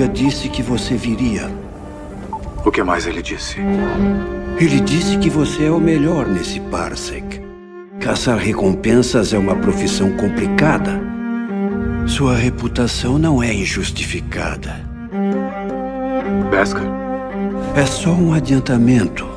[0.00, 1.50] Carga disse que você viria.
[2.64, 3.58] O que mais ele disse?
[4.58, 7.38] Ele disse que você é o melhor nesse Parsec.
[8.00, 10.98] Caçar recompensas é uma profissão complicada.
[12.06, 14.80] Sua reputação não é injustificada.
[16.50, 16.86] Beskar?
[17.76, 19.28] É só um adiantamento.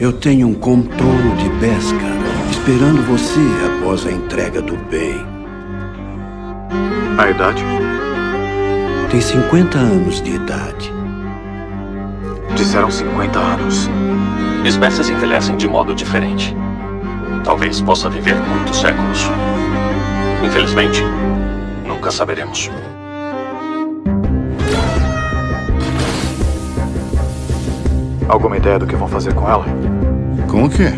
[0.00, 2.18] Eu tenho um contorno de Beskar
[2.50, 5.14] esperando você após a entrega do bem.
[7.16, 7.62] A idade?
[9.12, 10.90] Tem 50 anos de idade.
[12.56, 13.90] Disseram 50 anos.
[14.64, 16.56] Espécies envelhecem de modo diferente.
[17.44, 19.20] Talvez possa viver muitos séculos.
[20.42, 21.02] Infelizmente,
[21.86, 22.70] nunca saberemos.
[28.26, 29.66] Alguma ideia do que vão fazer com ela?
[30.50, 30.88] Com o quê?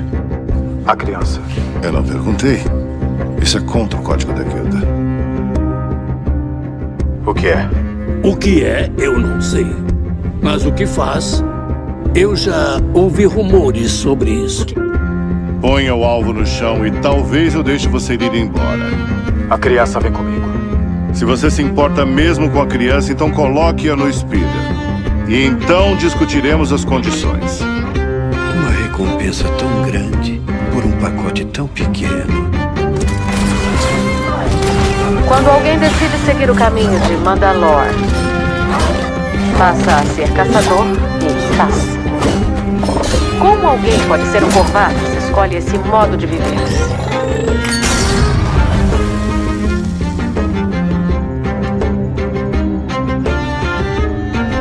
[0.87, 1.41] A criança.
[1.83, 2.63] Eu não perguntei.
[3.43, 4.87] Isso é contra o código da guilda.
[7.27, 7.84] O que é?
[8.25, 9.67] O que é, eu não sei.
[10.41, 11.45] Mas o que faz,
[12.15, 14.65] eu já ouvi rumores sobre isso.
[15.61, 18.89] Ponha o alvo no chão e talvez eu deixe você ir embora.
[19.51, 20.47] A criança vem comigo.
[21.13, 24.49] Se você se importa mesmo com a criança, então coloque-a no speeder.
[25.29, 27.61] E então discutiremos as condições.
[27.61, 30.41] Uma recompensa tão grande
[30.73, 32.54] por um pacote tão pequeno.
[35.27, 37.87] Quando alguém decide seguir o caminho de Mandalor,
[39.59, 40.87] passa a ser caçador
[41.21, 41.95] e caça.
[43.39, 46.55] Como alguém pode ser um covarde se escolhe esse modo de viver?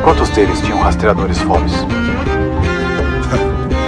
[0.03, 1.85] Quantos deles tinham rastreadores FOBs?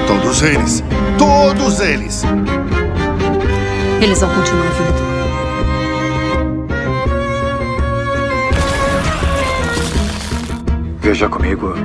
[0.08, 0.84] Todos eles.
[1.18, 2.24] Todos eles!
[4.02, 5.15] Eles vão continuar vindo.
[11.06, 11.76] Veja comigo.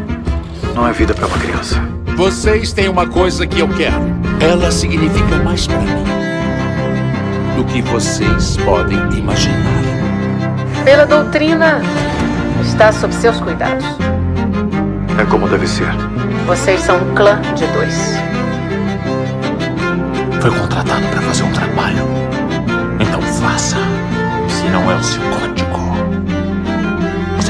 [0.74, 1.78] Não é vida para uma criança.
[2.16, 4.00] Vocês têm uma coisa que eu quero.
[4.40, 6.04] Ela significa mais para mim
[7.54, 9.82] do que vocês podem imaginar.
[10.86, 11.82] Pela doutrina,
[12.62, 13.84] está sob seus cuidados.
[15.18, 15.92] É como deve ser.
[16.46, 18.14] Vocês são um clã de dois.
[20.40, 22.04] Foi contratado para fazer um trabalho.
[22.98, 23.76] Então faça.
[24.48, 25.69] Se não é o seu código.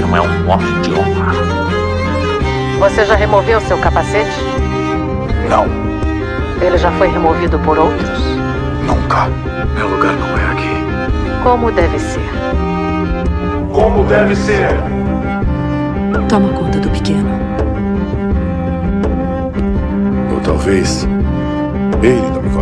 [0.00, 1.32] Você não é um homem de honra.
[2.78, 4.30] Você já removeu seu capacete?
[5.46, 5.66] Não,
[6.58, 8.20] Ele já foi removido por outros?
[8.86, 9.28] nunca.
[9.74, 11.42] Meu lugar não é aqui.
[11.42, 12.22] Como deve ser.
[13.74, 14.68] Como deve ser?
[16.30, 17.28] Toma conta do pequeno.
[20.32, 21.06] Ou talvez
[22.02, 22.59] ele tome conta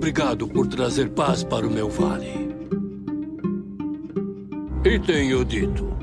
[0.00, 2.48] Obrigado por trazer paz para o meu vale.
[4.82, 5.99] E tenho dito.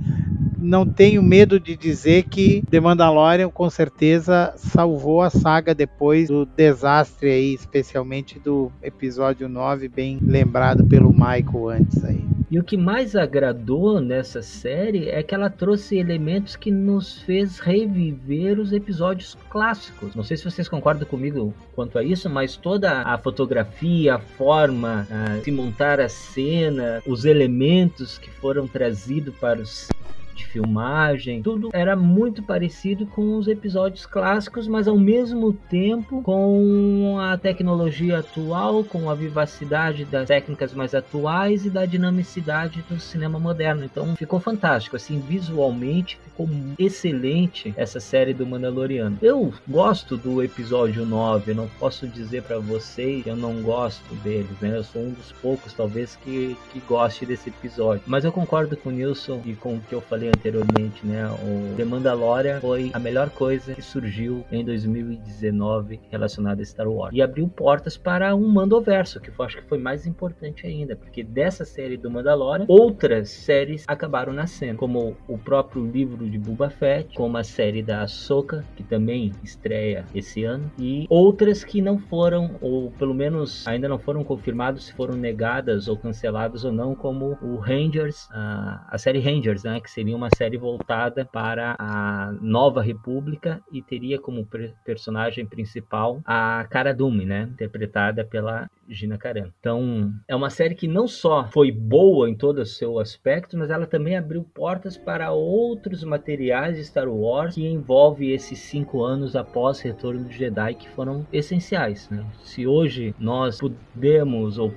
[0.59, 6.47] não tenho medo de dizer que The Mandalorian com certeza salvou a saga depois do
[6.47, 12.34] desastre aí, especialmente do episódio 9, bem lembrado pelo Michael antes aí.
[12.51, 17.59] E o que mais agradou nessa série é que ela trouxe elementos que nos fez
[17.59, 20.15] reviver os episódios clássicos.
[20.15, 25.07] Não sei se vocês concordam comigo quanto a isso, mas toda a fotografia, a forma
[25.43, 29.89] de montar a cena, os elementos que foram trazidos para os
[30.35, 37.17] de filmagem, tudo era muito parecido com os episódios clássicos, mas ao mesmo tempo com
[37.21, 43.39] a tecnologia atual, com a vivacidade das técnicas mais atuais e da dinamicidade do cinema
[43.39, 43.85] moderno.
[43.85, 46.49] Então ficou fantástico, assim, visualmente ficou
[46.79, 49.19] excelente essa série do Mandaloriano.
[49.23, 54.51] Eu gosto do episódio 9, não posso dizer para vocês que eu não gosto deles,
[54.61, 54.77] né?
[54.77, 58.03] Eu sou um dos poucos, talvez, que, que goste desse episódio.
[58.07, 61.27] Mas eu concordo com o Nilson e com o que eu falei anteriormente, né?
[61.27, 67.15] O The Mandalorian foi a melhor coisa que surgiu em 2019 relacionada a Star Wars.
[67.15, 71.23] E abriu portas para um Mandoverso, que eu acho que foi mais importante ainda, porque
[71.23, 77.15] dessa série do Mandalorian, outras séries acabaram nascendo, como o próprio livro de Boba Fett,
[77.15, 82.57] como a série da Ahsoka, que também estreia esse ano, e outras que não foram,
[82.61, 87.39] ou pelo menos ainda não foram confirmados se foram negadas ou canceladas ou não, como
[87.43, 89.81] o Rangers, a, a série Rangers, né?
[89.81, 94.49] Que seria uma série voltada para a Nova República e teria como
[94.85, 97.43] personagem principal a Cara Dune, né?
[97.53, 99.53] Interpretada pela Gina Carano.
[99.59, 103.71] Então, é uma série que não só foi boa em todo o seu aspecto, mas
[103.71, 109.35] ela também abriu portas para outros materiais de Star Wars que envolve esses cinco anos
[109.35, 112.09] após Retorno de Jedi que foram essenciais.
[112.11, 112.25] Né?
[112.45, 114.73] Se hoje nós pudemos ou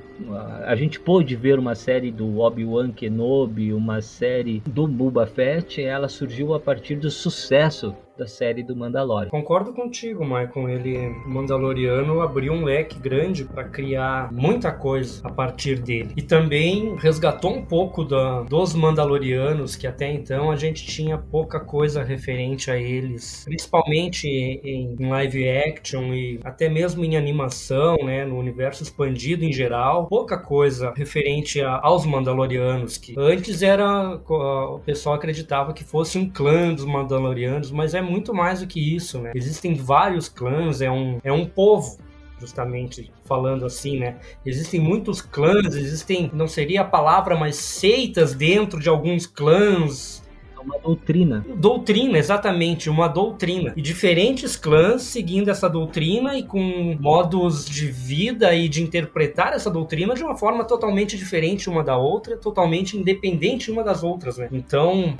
[0.65, 6.07] a gente pôde ver uma série do Obi-Wan Kenobi, uma série do Boba Fett, ela
[6.07, 9.29] surgiu a partir do sucesso da série do Mandalorian.
[9.29, 10.69] Concordo contigo, Michael.
[10.69, 16.11] Ele, o Mandaloriano, abriu um leque grande para criar muita coisa a partir dele.
[16.15, 21.59] E também resgatou um pouco da, dos Mandalorianos, que até então a gente tinha pouca
[21.59, 28.25] coisa referente a eles, principalmente em, em live action e até mesmo em animação, né,
[28.25, 30.07] no universo expandido em geral.
[30.07, 36.29] Pouca coisa referente a, aos Mandalorianos, que antes era o pessoal acreditava que fosse um
[36.29, 39.31] clã dos Mandalorianos, mas é muito mais do que isso, né?
[39.35, 41.97] Existem vários clãs, é um, é um povo
[42.39, 44.17] justamente falando assim, né?
[44.45, 50.23] Existem muitos clãs, existem, não seria a palavra, mas seitas dentro de alguns clãs
[50.59, 51.45] uma doutrina.
[51.55, 53.73] Doutrina, exatamente, uma doutrina.
[53.75, 59.69] E diferentes clãs seguindo essa doutrina e com modos de vida e de interpretar essa
[59.69, 64.47] doutrina de uma forma totalmente diferente uma da outra, totalmente independente uma das outras, né?
[64.51, 65.15] Então,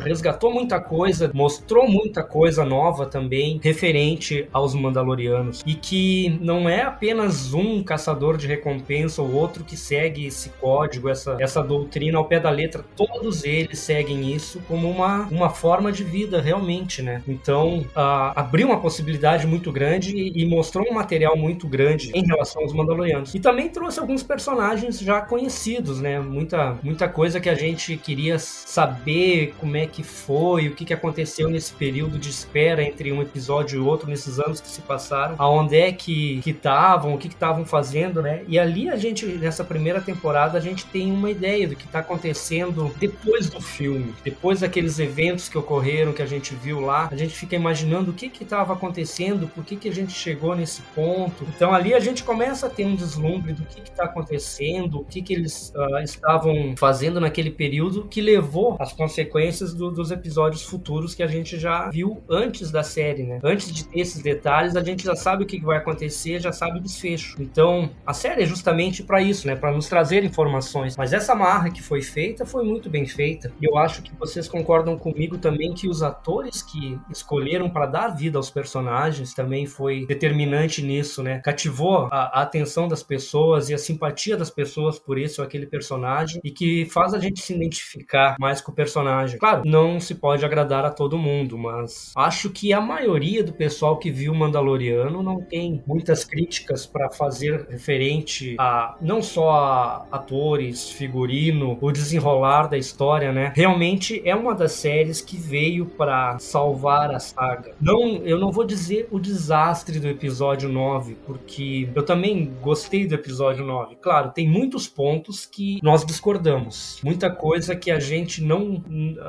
[0.00, 5.62] resgatou muita coisa, mostrou muita coisa nova também referente aos Mandalorianos.
[5.66, 11.08] E que não é apenas um caçador de recompensa ou outro que segue esse código,
[11.08, 12.84] essa, essa doutrina ao pé da letra.
[12.96, 17.22] Todos eles seguem isso como como uma, uma forma de vida realmente, né?
[17.26, 22.26] Então, uh, abriu uma possibilidade muito grande e, e, mostrou um material muito grande em
[22.26, 23.34] relação aos Mandalorianos.
[23.34, 26.20] E também trouxe alguns personagens já conhecidos, né?
[26.20, 30.92] Muita, muita coisa que a gente queria saber como é que foi, o que, que
[30.92, 35.36] aconteceu nesse período de espera entre um episódio e outro, nesses anos que se passaram,
[35.38, 38.42] aonde é que estavam, o que estavam fazendo, né?
[38.46, 42.00] E ali a gente, nessa primeira temporada, a gente tem uma ideia do que está
[42.00, 47.16] acontecendo depois do filme, depois aqueles eventos que ocorreram, que a gente viu lá, a
[47.16, 50.82] gente fica imaginando o que que estava acontecendo, por que que a gente chegou nesse
[50.94, 51.46] ponto.
[51.54, 55.22] Então ali a gente começa a ter um deslumbre do que está acontecendo, o que
[55.22, 61.14] que eles uh, estavam fazendo naquele período que levou às consequências do, dos episódios futuros
[61.14, 63.40] que a gente já viu antes da série, né?
[63.42, 66.78] Antes de ter esses detalhes, a gente já sabe o que vai acontecer, já sabe
[66.78, 67.36] o desfecho.
[67.40, 69.56] Então, a série é justamente para isso, né?
[69.56, 70.96] Para nos trazer informações.
[70.96, 73.52] Mas essa marra que foi feita foi muito bem feita.
[73.60, 78.08] E eu acho que vocês concordam comigo também que os atores que escolheram para dar
[78.08, 81.40] vida aos personagens também foi determinante nisso, né?
[81.40, 85.66] Cativou a, a atenção das pessoas e a simpatia das pessoas por esse ou aquele
[85.66, 89.38] personagem e que faz a gente se identificar mais com o personagem.
[89.38, 93.98] Claro, não se pode agradar a todo mundo, mas acho que a maioria do pessoal
[93.98, 100.90] que viu Mandaloriano não tem muitas críticas para fazer referente a não só a atores,
[100.90, 103.52] figurino, o desenrolar da história, né?
[103.54, 107.74] Realmente é uma das séries que veio para salvar a saga.
[107.80, 113.14] Não, eu não vou dizer o desastre do episódio 9, porque eu também gostei do
[113.14, 113.96] episódio 9.
[113.96, 117.00] Claro, tem muitos pontos que nós discordamos.
[117.02, 118.82] Muita coisa que a gente não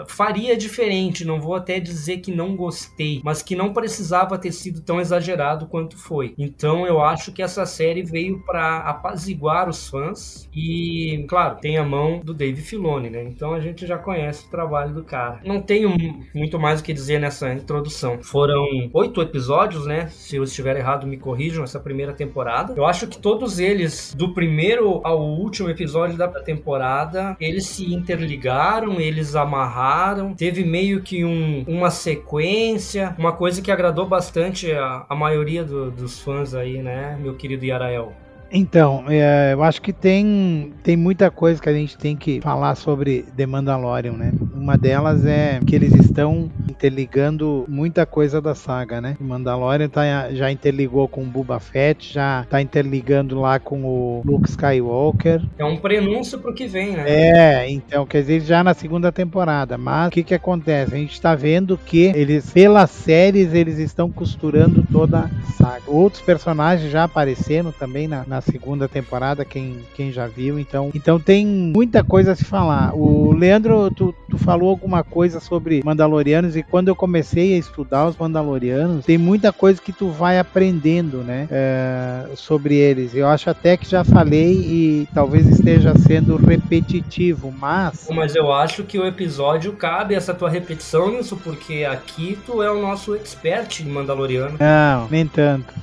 [0.07, 4.81] faria diferente, não vou até dizer que não gostei, mas que não precisava ter sido
[4.81, 6.35] tão exagerado quanto foi.
[6.37, 11.83] Então eu acho que essa série veio para apaziguar os fãs e, claro, tem a
[11.83, 13.23] mão do Dave Filoni, né?
[13.23, 15.39] Então a gente já conhece o trabalho do cara.
[15.43, 15.95] Não tenho
[16.33, 18.19] muito mais o que dizer nessa introdução.
[18.21, 20.07] Foram oito episódios, né?
[20.07, 22.73] Se eu estiver errado, me corrijam essa primeira temporada.
[22.75, 28.99] Eu acho que todos eles, do primeiro ao último episódio da temporada, eles se interligaram,
[28.99, 30.33] eles amarraram.
[30.33, 35.89] Teve meio que um, uma sequência, uma coisa que agradou bastante a, a maioria do,
[35.89, 38.13] dos fãs aí, né, meu querido Yarael?
[38.51, 42.75] Então, é, eu acho que tem, tem muita coisa que a gente tem que falar
[42.75, 44.31] sobre The Mandalorian, né?
[44.55, 49.17] Uma delas é que eles estão interligando muita coisa da saga, né?
[49.19, 54.21] O Mandalorian tá, já interligou com o Boba Fett, já tá interligando lá com o
[54.25, 55.41] Luke Skywalker.
[55.57, 57.03] É um prenúncio pro que vem, né?
[57.07, 59.77] É, então, quer dizer, já na segunda temporada.
[59.77, 60.93] Mas o que que acontece?
[60.93, 65.83] A gente tá vendo que eles, pelas séries, eles estão costurando toda a saga.
[65.87, 70.59] Outros personagens já apareceram também na, na na segunda temporada, quem, quem já viu.
[70.59, 72.95] Então, então tem muita coisa a se falar.
[72.95, 78.07] O Leandro, tu, tu falou alguma coisa sobre Mandalorianos e quando eu comecei a estudar
[78.07, 81.47] os Mandalorianos, tem muita coisa que tu vai aprendendo, né?
[81.49, 83.15] É, sobre eles.
[83.15, 88.07] Eu acho até que já falei e talvez esteja sendo repetitivo, mas.
[88.11, 92.71] Mas eu acho que o episódio cabe essa tua repetição nisso, porque aqui tu é
[92.71, 94.57] o nosso expert em Mandaloriano.
[94.59, 95.73] Não, nem tanto.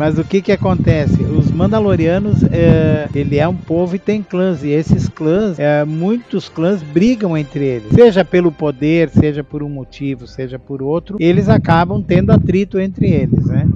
[0.00, 1.22] Mas o que que acontece?
[1.24, 6.48] Os Mandalorianos, é, ele é um povo e tem clãs, e esses clãs, é, muitos
[6.48, 11.48] clãs brigam entre eles, seja pelo poder, seja por um motivo, seja por outro, eles
[11.48, 13.68] acabam tendo atrito entre eles, né?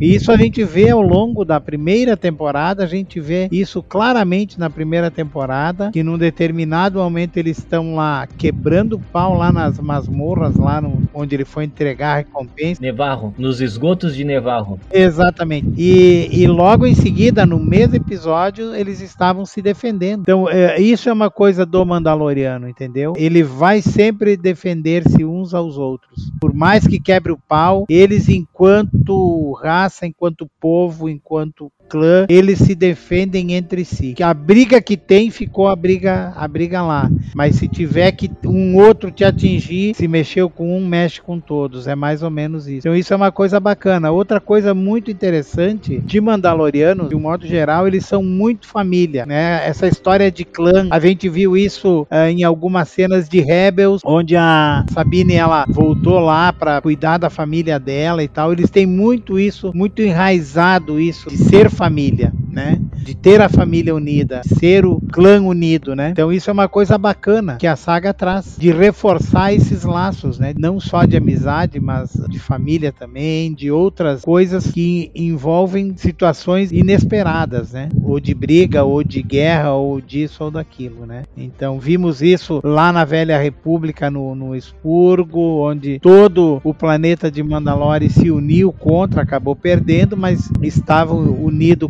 [0.00, 4.58] E isso a gente vê ao longo da primeira temporada, a gente vê isso claramente
[4.58, 9.78] na primeira temporada, que num determinado momento eles estão lá quebrando o pau lá nas
[9.78, 12.80] masmorras, lá no, onde ele foi entregar a recompensa.
[12.80, 14.78] Nevarro, nos esgotos de Nevarro.
[14.92, 15.72] Exatamente.
[15.76, 20.20] E, e logo em seguida, no mesmo episódio, eles estavam se defendendo.
[20.20, 23.14] Então, é, isso é uma coisa do Mandaloriano, entendeu?
[23.16, 26.30] Ele vai sempre defender-se uns aos outros.
[26.40, 32.74] Por mais que quebre o pau, eles, enquanto raça, enquanto povo, enquanto clã, eles se
[32.74, 34.12] defendem entre si.
[34.14, 37.10] Que a briga que tem ficou a briga, a briga lá.
[37.34, 41.86] Mas se tiver que um outro te atingir, se mexeu com um, mexe com todos.
[41.86, 42.86] É mais ou menos isso.
[42.86, 44.10] Então isso é uma coisa bacana.
[44.10, 49.66] Outra coisa muito interessante de Mandalorianos, de um modo geral, eles são muito família, né?
[49.66, 54.36] Essa história de clã, a gente viu isso uh, em algumas cenas de Rebels, onde
[54.36, 58.52] a Sabine ela voltou lá para cuidar da família dela e tal.
[58.52, 62.78] Eles têm muito isso, muito enraizado isso de ser família, né?
[62.94, 66.10] De ter a família unida, ser o clã unido, né?
[66.10, 70.54] Então isso é uma coisa bacana que a saga traz, de reforçar esses laços, né?
[70.56, 77.72] Não só de amizade, mas de família também, de outras coisas que envolvem situações inesperadas,
[77.72, 77.88] né?
[78.02, 81.24] Ou de briga, ou de guerra, ou disso ou daquilo, né?
[81.36, 87.42] Então vimos isso lá na Velha República, no, no Expurgo, onde todo o planeta de
[87.42, 91.88] Mandalore se uniu contra, acabou perdendo, mas estavam unidos unido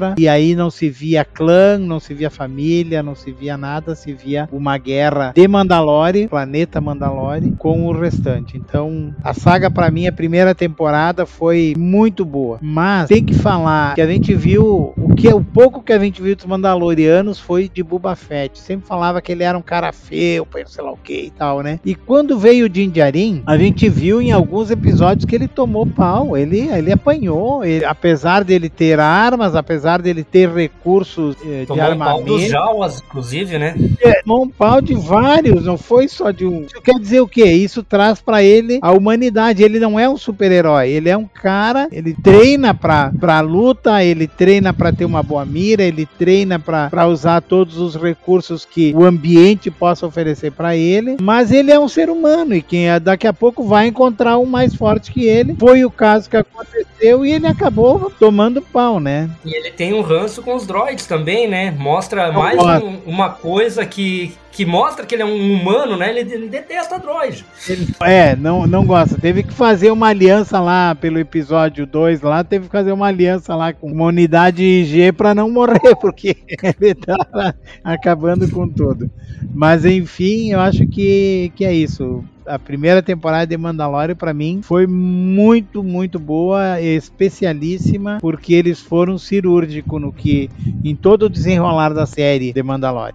[0.00, 3.94] contra, e aí não se via clã, não se via família, não se via nada,
[3.94, 8.56] se via uma guerra de Mandalore, planeta Mandalore, com o restante.
[8.56, 13.94] Então, a saga para mim, a primeira temporada foi muito boa, mas tem que falar
[13.94, 17.68] que a gente viu o que o pouco que a gente viu dos Mandalorianos foi
[17.68, 18.58] de Boba Fett.
[18.58, 21.78] Sempre falava que ele era um cara feio, sei lá o que e tal, né?
[21.84, 25.86] E quando veio o Din Djarin, a gente viu em alguns episódios que ele tomou
[25.86, 31.66] pau, ele, ele apanhou, ele, apesar dele ter armas, apesar dele ter recursos eh, de
[31.66, 32.16] Tomou um armamento.
[32.26, 33.74] pau dos Jawas, inclusive, né?
[34.00, 36.62] É, tomou um pau de vários, não foi só de um.
[36.64, 37.44] Isso quer dizer o quê?
[37.46, 39.62] Isso traz pra ele a humanidade.
[39.62, 44.26] Ele não é um super-herói, ele é um cara, ele treina pra, pra luta, ele
[44.26, 48.92] treina pra ter uma boa mira, ele treina pra, pra usar todos os recursos que
[48.94, 53.00] o ambiente possa oferecer pra ele, mas ele é um ser humano e quem é-
[53.00, 55.54] daqui a pouco vai encontrar um mais forte que ele.
[55.58, 59.30] Foi o caso que aconteceu e ele acabou tomando pau, né?
[59.44, 61.70] E ele tem um ranço com os droids também, né?
[61.70, 62.86] Mostra mais gosto.
[62.86, 66.10] um- uma coisa que, que mostra que ele é um humano, né?
[66.10, 67.44] Ele, ele detesta droid.
[68.02, 69.16] É, não, não gosta.
[69.18, 73.54] Teve que fazer uma aliança lá pelo episódio 2 lá, teve que fazer uma aliança
[73.56, 79.10] lá com uma unidade IG pra não morrer, porque ele tava acabando com tudo.
[79.54, 82.22] Mas enfim, eu acho que, que é isso.
[82.50, 89.16] A primeira temporada de Mandalorian pra mim foi muito, muito boa, especialíssima, porque eles foram
[89.16, 90.50] cirúrgicos no que
[90.82, 93.14] em todo o desenrolar da série de Mandalorian.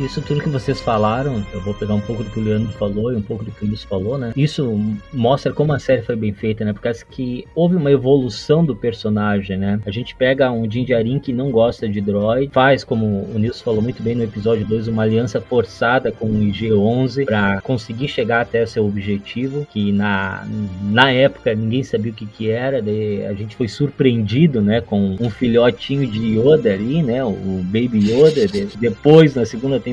[0.00, 3.12] Isso tudo que vocês falaram, eu vou pegar um pouco do que o Leandro falou
[3.12, 4.32] e um pouco do que o Luiz falou, né?
[4.34, 4.80] Isso
[5.12, 6.72] mostra como a série foi bem feita, né?
[6.72, 9.78] Por causa que houve uma evolução do personagem, né?
[9.84, 13.62] A gente pega um Din Djarin que não gosta de droid, faz, como o Nilson
[13.64, 18.40] falou muito bem no episódio 2, uma aliança forçada com o IG-11 para conseguir chegar
[18.40, 20.46] até seu objetivo, que na,
[20.82, 24.80] na época ninguém sabia o que que era, a gente foi surpreendido, né?
[24.80, 27.22] Com um filhotinho de Yoda ali, né?
[27.22, 28.46] O Baby Yoda.
[28.46, 29.89] De- depois, na segunda temporada,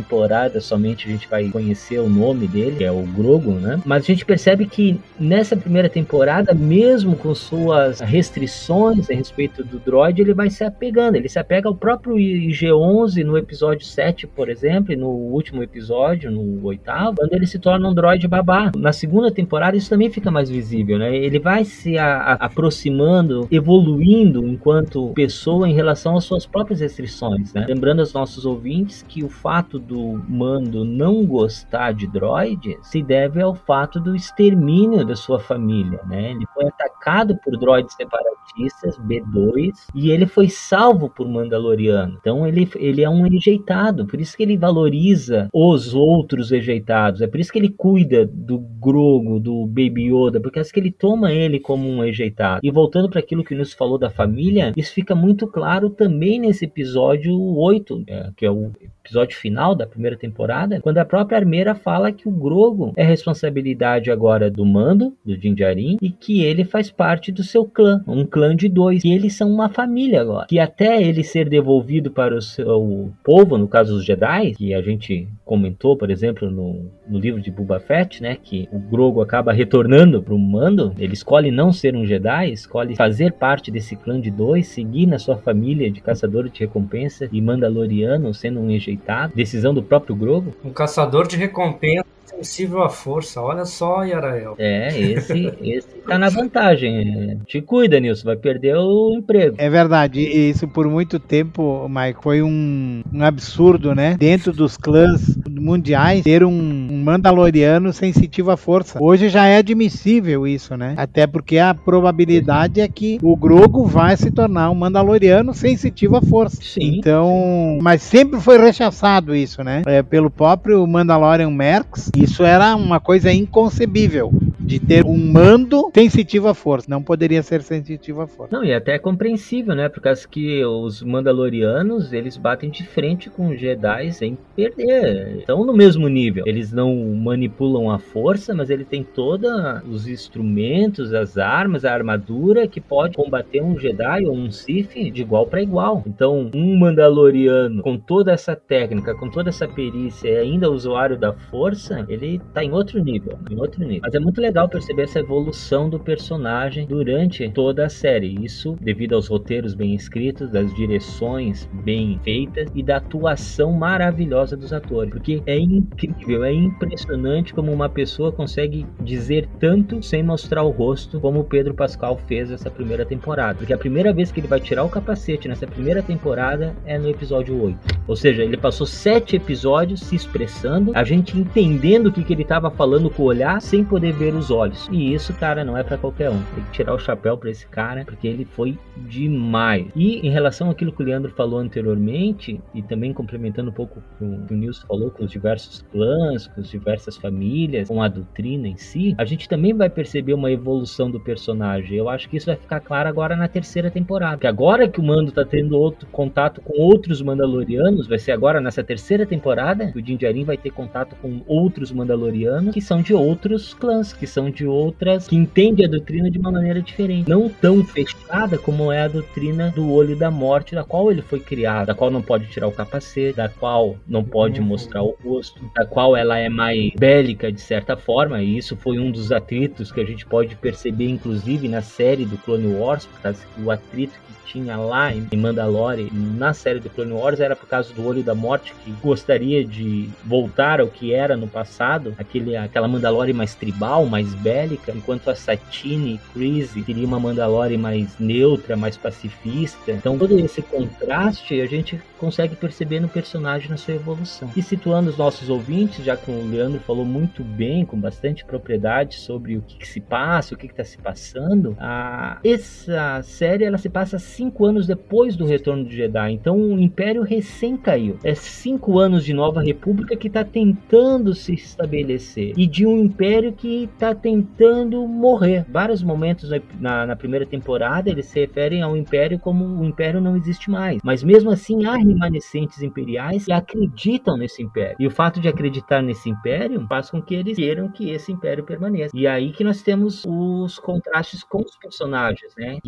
[0.62, 3.80] somente a gente vai conhecer o nome dele, que é o Grogu, né?
[3.86, 9.80] Mas a gente percebe que nessa primeira temporada, mesmo com suas restrições a respeito do
[9.80, 11.16] droid, ele vai se apegando.
[11.16, 16.30] Ele se apega ao próprio IG-11 no episódio 7, por exemplo, e no último episódio,
[16.32, 18.72] no oitavo, quando ele se torna um droid babá.
[18.76, 21.16] Na segunda temporada, isso também fica mais visível, né?
[21.16, 27.54] Ele vai se a- a- aproximando, evoluindo enquanto pessoa em relação às suas próprias restrições,
[27.54, 27.66] né?
[27.68, 33.42] Lembrando aos nossos ouvintes que o fato do Mando não gostar de droids se deve
[33.42, 36.32] ao fato do extermínio da sua família, né?
[36.32, 42.18] Ele foi atacado por droids separatistas, B2, e ele foi salvo por Mandaloriano.
[42.20, 47.28] Então ele, ele é um rejeitado, por isso que ele valoriza os outros rejeitados, é
[47.28, 51.32] por isso que ele cuida do Grogu, do Baby Yoda, porque acho que ele toma
[51.32, 52.60] ele como um rejeitado.
[52.64, 56.40] E voltando para aquilo que o Nilson falou da família, isso fica muito claro também
[56.40, 58.72] nesse episódio 8, é, que é o
[59.08, 64.12] episódio final da primeira temporada, quando a própria Armeira fala que o Grogu é responsabilidade
[64.12, 68.26] agora do Mando, do Din Djarin, e que ele faz parte do seu clã, um
[68.26, 70.48] clã de dois, e eles são uma família agora.
[70.48, 74.82] Que até ele ser devolvido para o seu povo, no caso os Jedi, que a
[74.82, 79.54] gente comentou, por exemplo, no, no livro de Boba Fett, né, que o Grogu acaba
[79.54, 84.20] retornando para o Mando, ele escolhe não ser um Jedi, escolhe fazer parte desse clã
[84.20, 89.34] de dois, seguir na sua família de caçador de recompensa e Mandaloriano, sendo um rejeitado,
[89.36, 90.54] decisão do próprio Grogu.
[90.64, 92.06] Um caçador de recompensa
[92.38, 93.42] sensível à força.
[93.42, 94.56] Olha só, Yarael.
[94.58, 97.40] É, esse, esse tá na vantagem.
[97.46, 99.56] Te cuida, Nilson, vai perder o emprego.
[99.58, 104.16] É verdade, e isso por muito tempo, Mike, foi um, um absurdo, né?
[104.18, 109.02] Dentro dos clãs mundiais, ter um, um Mandaloriano sensitivo à força.
[109.02, 110.94] Hoje já é admissível isso, né?
[110.98, 116.22] Até porque a probabilidade é que o Grogu vai se tornar um Mandaloriano sensitivo à
[116.22, 116.58] força.
[116.62, 116.98] Sim.
[116.98, 119.82] Então, mas sempre foi rechaçado isso, né?
[119.86, 124.32] É, pelo próprio Mandalorian Mercs, isso era uma coisa inconcebível
[124.68, 126.88] de ter um mando sensitivo à força.
[126.90, 128.54] Não poderia ser sensitivo à força.
[128.54, 129.88] Não, e até é compreensível, né?
[129.88, 135.38] Por causa que os Mandalorianos, eles batem de frente com os Jedi sem perder.
[135.40, 136.44] Estão no mesmo nível.
[136.46, 139.50] Eles não manipulam a força, mas ele tem todos
[139.90, 145.22] os instrumentos, as armas, a armadura que pode combater um Jedi ou um Sith de
[145.22, 146.04] igual para igual.
[146.06, 151.32] Então, um Mandaloriano com toda essa técnica, com toda essa perícia e ainda usuário da
[151.32, 154.02] força, ele tá em outro nível, em outro nível.
[154.04, 158.36] Mas é muito legal perceber essa evolução do personagem durante toda a série.
[158.44, 164.74] Isso devido aos roteiros bem escritos, das direções bem feitas e da atuação maravilhosa dos
[164.74, 165.12] atores.
[165.12, 171.20] Porque é incrível, é impressionante como uma pessoa consegue dizer tanto sem mostrar o rosto,
[171.20, 173.56] como o Pedro Pascal fez essa primeira temporada.
[173.56, 177.10] Porque a primeira vez que ele vai tirar o capacete nessa primeira temporada é no
[177.10, 177.78] episódio 8.
[178.08, 182.42] Ou seja, ele passou sete episódios se expressando, a gente entendendo o que, que ele
[182.42, 184.88] estava falando com o olhar, sem poder ver os olhos.
[184.92, 186.42] E isso, cara, não é para qualquer um.
[186.56, 189.88] Tem que tirar o chapéu para esse cara, porque ele foi demais.
[189.96, 194.46] E em relação àquilo que o Leandro falou anteriormente, e também complementando um pouco o
[194.46, 198.68] que o Nilson falou, com os diversos clãs, com as diversas famílias, com a doutrina
[198.68, 201.98] em si, a gente também vai perceber uma evolução do personagem.
[201.98, 204.38] Eu acho que isso vai ficar claro agora na terceira temporada.
[204.38, 208.62] Porque agora que o Mando tá tendo outro contato com outros Mandalorianos, vai ser agora
[208.62, 213.02] nessa terceira temporada que o Din Djarin vai ter contato com outros Mandalorianos que são
[213.02, 217.30] de outros clãs, que são de outras, que entendem a doutrina de uma maneira diferente,
[217.30, 221.40] não tão fechada como é a doutrina do Olho da Morte, da qual ele foi
[221.40, 224.68] criado, da qual não pode tirar o capacete, da qual não pode uhum.
[224.68, 229.00] mostrar o rosto, da qual ela é mais bélica de certa forma, e isso foi
[229.00, 233.22] um dos atritos que a gente pode perceber inclusive na série do Clone Wars, por
[233.22, 237.56] causa que o atrito que tinha lá em Mandalore, na série do Clone Wars, era
[237.56, 241.48] por causa do Olho da Morte, que gostaria de voltar ao que era no
[241.88, 247.78] passado, aquele, aquela Mandalore mais tribal, mais bélica, enquanto a Satine e queria uma Mandalore
[247.78, 249.92] mais neutra, mais pacifista.
[249.92, 254.50] Então todo esse contraste a gente consegue perceber no personagem na sua evolução.
[254.56, 259.16] E situando os nossos ouvintes, já que o Leandro falou muito bem, com bastante propriedade
[259.16, 262.40] sobre o que, que se passa, o que está se passando, a...
[262.44, 266.32] essa série ela se passa cinco anos depois do retorno de Jedi.
[266.32, 268.20] Então o Império recém caiu.
[268.24, 273.54] É cinco anos de Nova República que está tentando se estabelecer e de um Império
[273.54, 275.66] que está tentando morrer.
[275.70, 280.36] Vários momentos na, na, primeira temporada eles se referem ao Império como o Império não
[280.36, 281.00] existe mais.
[281.04, 284.98] Mas mesmo assim há remanescentes imperiais que acreditam nesse Império.
[285.00, 288.64] E o fato de acreditar nesse Império faz com que eles queiram que esse Império
[288.64, 289.16] permaneça.
[289.16, 292.80] E aí que nós temos os contrastes com os personagens, né?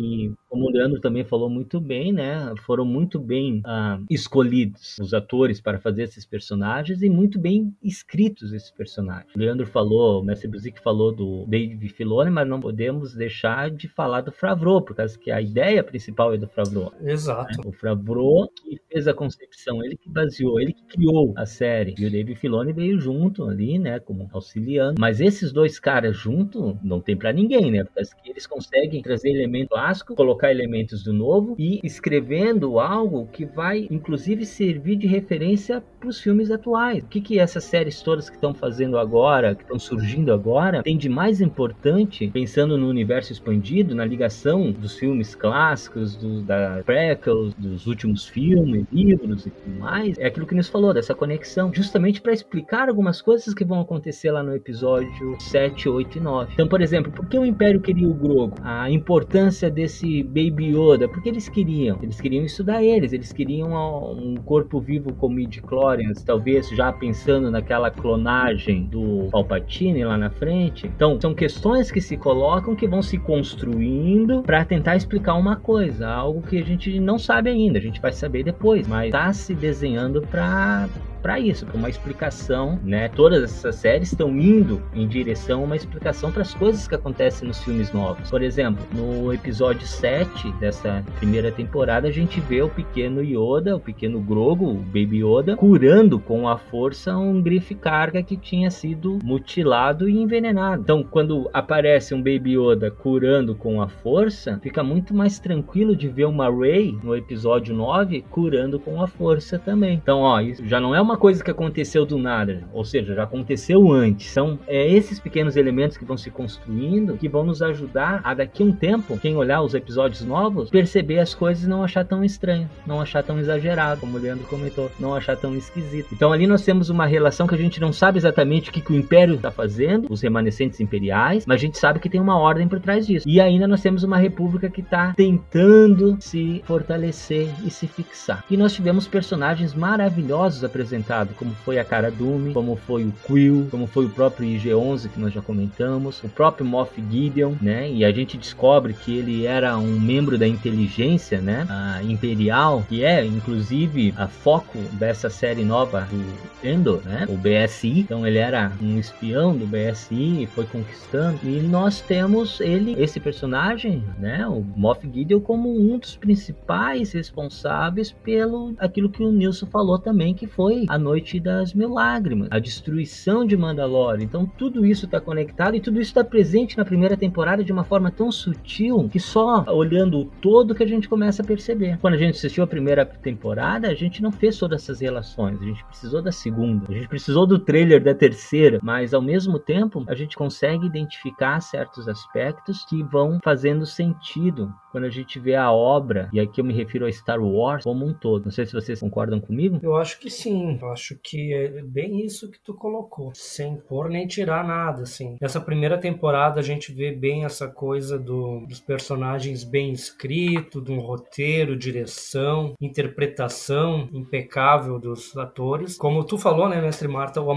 [0.50, 2.52] Como o Leandro também falou muito bem, né?
[2.66, 8.52] Foram muito bem ah, escolhidos os atores para fazer esses personagens e muito bem escritos
[8.52, 9.32] esses personagens.
[9.34, 13.86] O Leandro falou, o Mestre Buzik falou do David Filoni, mas não podemos deixar de
[13.86, 16.92] falar do Favreau, por causa que a ideia principal é do Favreau.
[17.00, 17.58] Exato.
[17.58, 17.64] Né?
[17.66, 21.94] O Favreau que fez a concepção, ele que baseou, ele que criou a série.
[21.96, 24.96] E o David Filoni veio junto ali, né, como auxiliando.
[24.98, 27.84] Mas esses dois caras junto não tem para ninguém, né?
[27.84, 33.86] Porque eles conseguem trazer elementos clássicos, colocar elementos do novo e escrevendo algo que vai,
[33.90, 37.02] inclusive, servir de referência para os filmes atuais.
[37.02, 40.96] O que, que essas séries todas que estão fazendo agora, que estão surgindo agora, tem
[40.96, 47.54] de mais importante, pensando no universo expandido, na ligação dos filmes clássicos, do, da prequels,
[47.54, 52.20] dos últimos filmes, livros e tudo mais, é aquilo que nos falou, dessa conexão, justamente
[52.20, 56.52] para explicar algumas coisas que vão acontecer lá no episódio 7, 8 e 9.
[56.54, 58.54] Então, por exemplo, por que o Império queria o Grogu?
[58.62, 61.98] A importância desse Baby Yoda, porque eles queriam?
[62.00, 63.70] Eles queriam estudar eles, eles queriam
[64.12, 70.86] um corpo vivo como midi-chlorians, talvez já pensando naquela clonagem do Palpatine lá na frente.
[70.86, 76.08] Então, são questões que se colocam que vão se construindo para tentar explicar uma coisa,
[76.08, 79.54] algo que a gente não sabe ainda, a gente vai saber depois, mas está se
[79.54, 80.88] desenhando para
[81.20, 83.08] para isso, para uma explicação, né?
[83.08, 87.46] Todas essas séries estão indo em direção a uma explicação para as coisas que acontecem
[87.46, 88.30] nos filmes novos.
[88.30, 93.80] Por exemplo, no episódio 7 dessa primeira temporada, a gente vê o pequeno Yoda, o
[93.80, 99.18] pequeno Grogu, o Baby Yoda, curando com a força um grife carga que tinha sido
[99.22, 100.82] mutilado e envenenado.
[100.82, 106.08] Então, quando aparece um Baby Yoda curando com a força, fica muito mais tranquilo de
[106.08, 109.94] ver uma Rey no episódio 9 curando com a força também.
[109.94, 113.14] Então, ó, isso já não é uma uma coisa que aconteceu do nada, ou seja,
[113.14, 114.30] já aconteceu antes.
[114.30, 118.62] São é, esses pequenos elementos que vão se construindo que vão nos ajudar a daqui
[118.62, 122.22] a um tempo, quem olhar os episódios novos, perceber as coisas e não achar tão
[122.22, 126.14] estranho, não achar tão exagerado, como o Leandro comentou, não achar tão esquisito.
[126.14, 128.92] Então ali nós temos uma relação que a gente não sabe exatamente o que, que
[128.92, 132.68] o Império está fazendo, os remanescentes imperiais, mas a gente sabe que tem uma ordem
[132.68, 133.28] por trás disso.
[133.28, 138.44] E ainda nós temos uma república que está tentando se fortalecer e se fixar.
[138.48, 140.99] E nós tivemos personagens maravilhosos apresentados
[141.36, 145.20] como foi a Cara Dune, como foi o Quill, como foi o próprio IG-11 que
[145.20, 147.90] nós já comentamos, o próprio Moff Gideon, né?
[147.90, 151.66] E a gente descobre que ele era um membro da inteligência, né?
[151.68, 157.26] A Imperial, que é inclusive a foco dessa série nova do Endor, né?
[157.28, 158.00] O BSI.
[158.00, 161.38] Então ele era um espião do BSI foi conquistando.
[161.42, 164.46] E nós temos ele, esse personagem, né?
[164.46, 170.34] O Moff Gideon como um dos principais responsáveis pelo aquilo que o Nilson falou também,
[170.34, 174.24] que foi a Noite das Mil Lágrimas, a destruição de Mandalore.
[174.24, 177.84] Então tudo isso está conectado e tudo isso está presente na primeira temporada de uma
[177.84, 181.96] forma tão sutil que só olhando o todo que a gente começa a perceber.
[182.00, 185.64] Quando a gente assistiu a primeira temporada, a gente não fez todas essas relações, a
[185.64, 190.04] gente precisou da segunda, a gente precisou do trailer da terceira, mas ao mesmo tempo
[190.08, 195.70] a gente consegue identificar certos aspectos que vão fazendo sentido quando a gente vê a
[195.70, 198.46] obra, e aqui eu me refiro a Star Wars como um todo.
[198.46, 199.78] Não sei se vocês concordam comigo.
[199.82, 200.79] Eu acho que sim.
[200.88, 205.36] Acho que é bem isso que tu colocou, sem pôr nem tirar nada, assim.
[205.40, 210.92] Nessa primeira temporada a gente vê bem essa coisa do, dos personagens bem escritos, de
[210.92, 215.96] um roteiro, direção, interpretação impecável dos atores.
[215.96, 217.50] Como tu falou, né, mestre Marta, o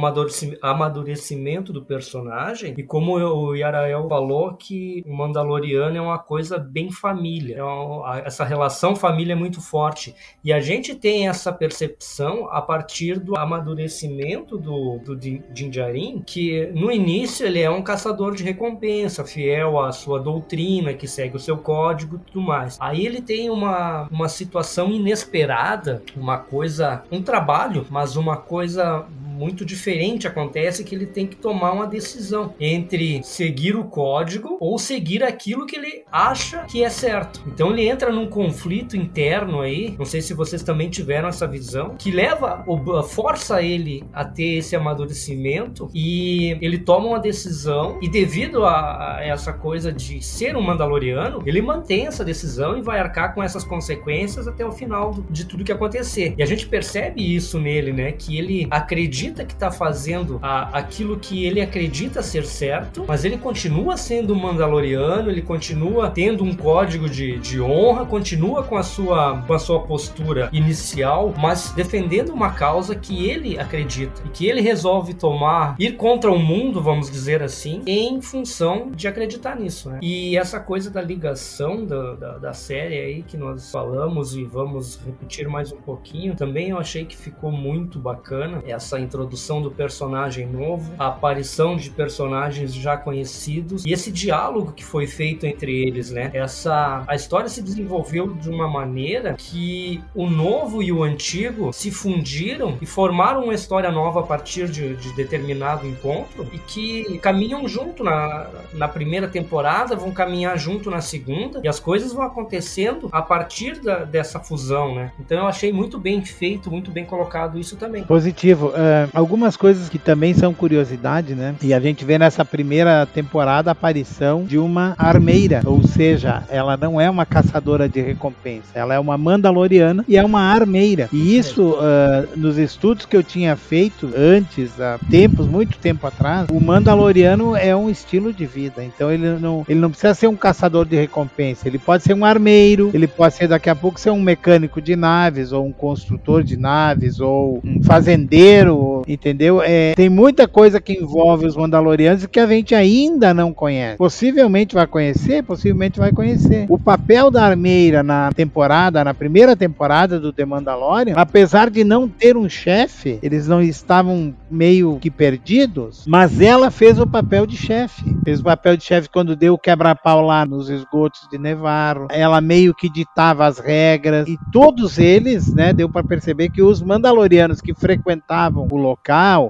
[0.62, 6.91] amadurecimento do personagem e como o Yarael falou que o Mandaloriano é uma coisa bem
[6.91, 7.55] família família.
[7.55, 10.15] Então, essa relação família é muito forte.
[10.43, 15.19] E a gente tem essa percepção a partir do amadurecimento do, do
[15.54, 21.08] Jinjarin, que no início ele é um caçador de recompensa, fiel à sua doutrina, que
[21.08, 22.78] segue o seu código e tudo mais.
[22.80, 29.65] Aí ele tem uma, uma situação inesperada, uma coisa, um trabalho, mas uma coisa muito
[29.65, 35.24] diferente acontece que ele tem que tomar uma decisão entre seguir o código ou seguir
[35.24, 37.41] aquilo que ele acha que é certo.
[37.48, 41.96] Então ele entra num conflito interno aí, não sei se vocês também tiveram essa visão,
[41.98, 42.63] que leva,
[43.08, 49.26] força ele a ter esse amadurecimento e ele toma uma decisão e devido a, a
[49.26, 53.63] essa coisa de ser um Mandaloriano, ele mantém essa decisão e vai arcar com essas
[53.63, 56.34] consequências até o final de tudo que acontecer.
[56.38, 58.12] E a gente percebe isso nele, né?
[58.12, 63.23] Que ele acredita acredita que está fazendo a, aquilo que ele acredita ser certo, mas
[63.23, 68.83] ele continua sendo Mandaloriano, ele continua tendo um código de, de honra, continua com a,
[68.83, 74.47] sua, com a sua postura inicial, mas defendendo uma causa que ele acredita e que
[74.47, 79.89] ele resolve tomar, ir contra o mundo, vamos dizer assim, em função de acreditar nisso.
[79.89, 79.99] Né?
[80.01, 84.99] E essa coisa da ligação da, da, da série aí que nós falamos e vamos
[85.05, 90.47] repetir mais um pouquinho, também eu achei que ficou muito bacana essa introdução do personagem
[90.47, 96.10] novo, a aparição de personagens já conhecidos e esse diálogo que foi feito entre eles,
[96.10, 96.32] né?
[96.34, 101.91] Essa a história se desenvolveu de uma maneira que o novo e o antigo se
[101.91, 107.67] fundiram e formaram uma história nova a partir de, de determinado encontro e que caminham
[107.67, 113.10] junto na, na primeira temporada, vão caminhar junto na segunda e as coisas vão acontecendo
[113.12, 115.12] a partir da, dessa fusão, né?
[115.19, 118.04] Então eu achei muito bem feito, muito bem colocado isso também.
[118.04, 118.69] Positivo.
[118.69, 121.56] Uh, algumas coisas que também são curiosidade, né?
[121.62, 126.78] E a gente vê nessa primeira temporada a aparição de uma armeira, ou seja, ela
[126.78, 131.10] não é uma caçadora de recompensa, ela é uma mandaloriana e é uma armeira.
[131.12, 136.48] E isso, uh, nos estudos que eu tinha feito antes, há tempos, muito tempo atrás,
[136.52, 138.84] o mandaloriano é um estilo de vida.
[138.84, 142.26] Então ele não, ele não precisa ser um caçador de recompensa, ele pode ser um
[142.26, 146.44] armeiro, ele pode ser daqui a pouco ser um mecânico de naves, ou um construtor
[146.44, 148.76] de naves, ou um fazendeiro,
[149.08, 149.62] entendeu?
[149.62, 153.98] É, tem muita coisa que envolve os Mandalorianos que a gente ainda não conhece.
[153.98, 156.66] Possivelmente vai conhecer, possivelmente vai conhecer.
[156.70, 162.08] O papel da armeira na temporada, na primeira temporada do The Mandalorian, apesar de não
[162.08, 167.58] ter um chefe, eles não estavam meio que perdidos, mas ela fez o papel de
[167.58, 168.04] chefe.
[168.24, 172.08] Fez o papel de chefe quando deu o quebra-pau lá nos esgotos de Nevarro.
[172.10, 176.82] Ela meio que ditava as regras e todos eles, né, deu para perceber que os
[176.82, 178.78] Mandalorianos que frequentavam o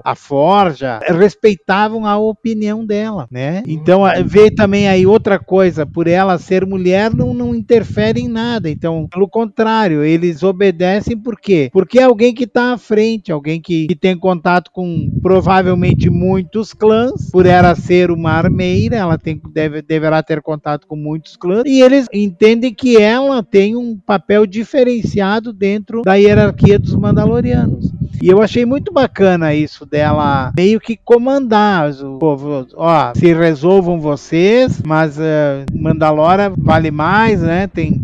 [0.04, 3.62] a forja, respeitavam a opinião dela, né?
[3.66, 8.70] Então veio também aí outra coisa, por ela ser mulher não, não interfere em nada.
[8.70, 11.70] Então, pelo contrário, eles obedecem por quê?
[11.72, 16.72] Porque é alguém que está à frente, alguém que, que tem contato com provavelmente muitos
[16.72, 21.62] clãs, por ela ser uma armeira, ela tem, deve, deverá ter contato com muitos clãs,
[21.66, 27.92] e eles entendem que ela tem um papel diferenciado dentro da hierarquia dos Mandalorianos.
[28.24, 32.66] E eu achei muito bacana isso dela meio que comandar o povo.
[32.74, 37.66] Ó, se resolvam vocês, mas uh, Mandalora vale mais, né?
[37.66, 38.00] Tem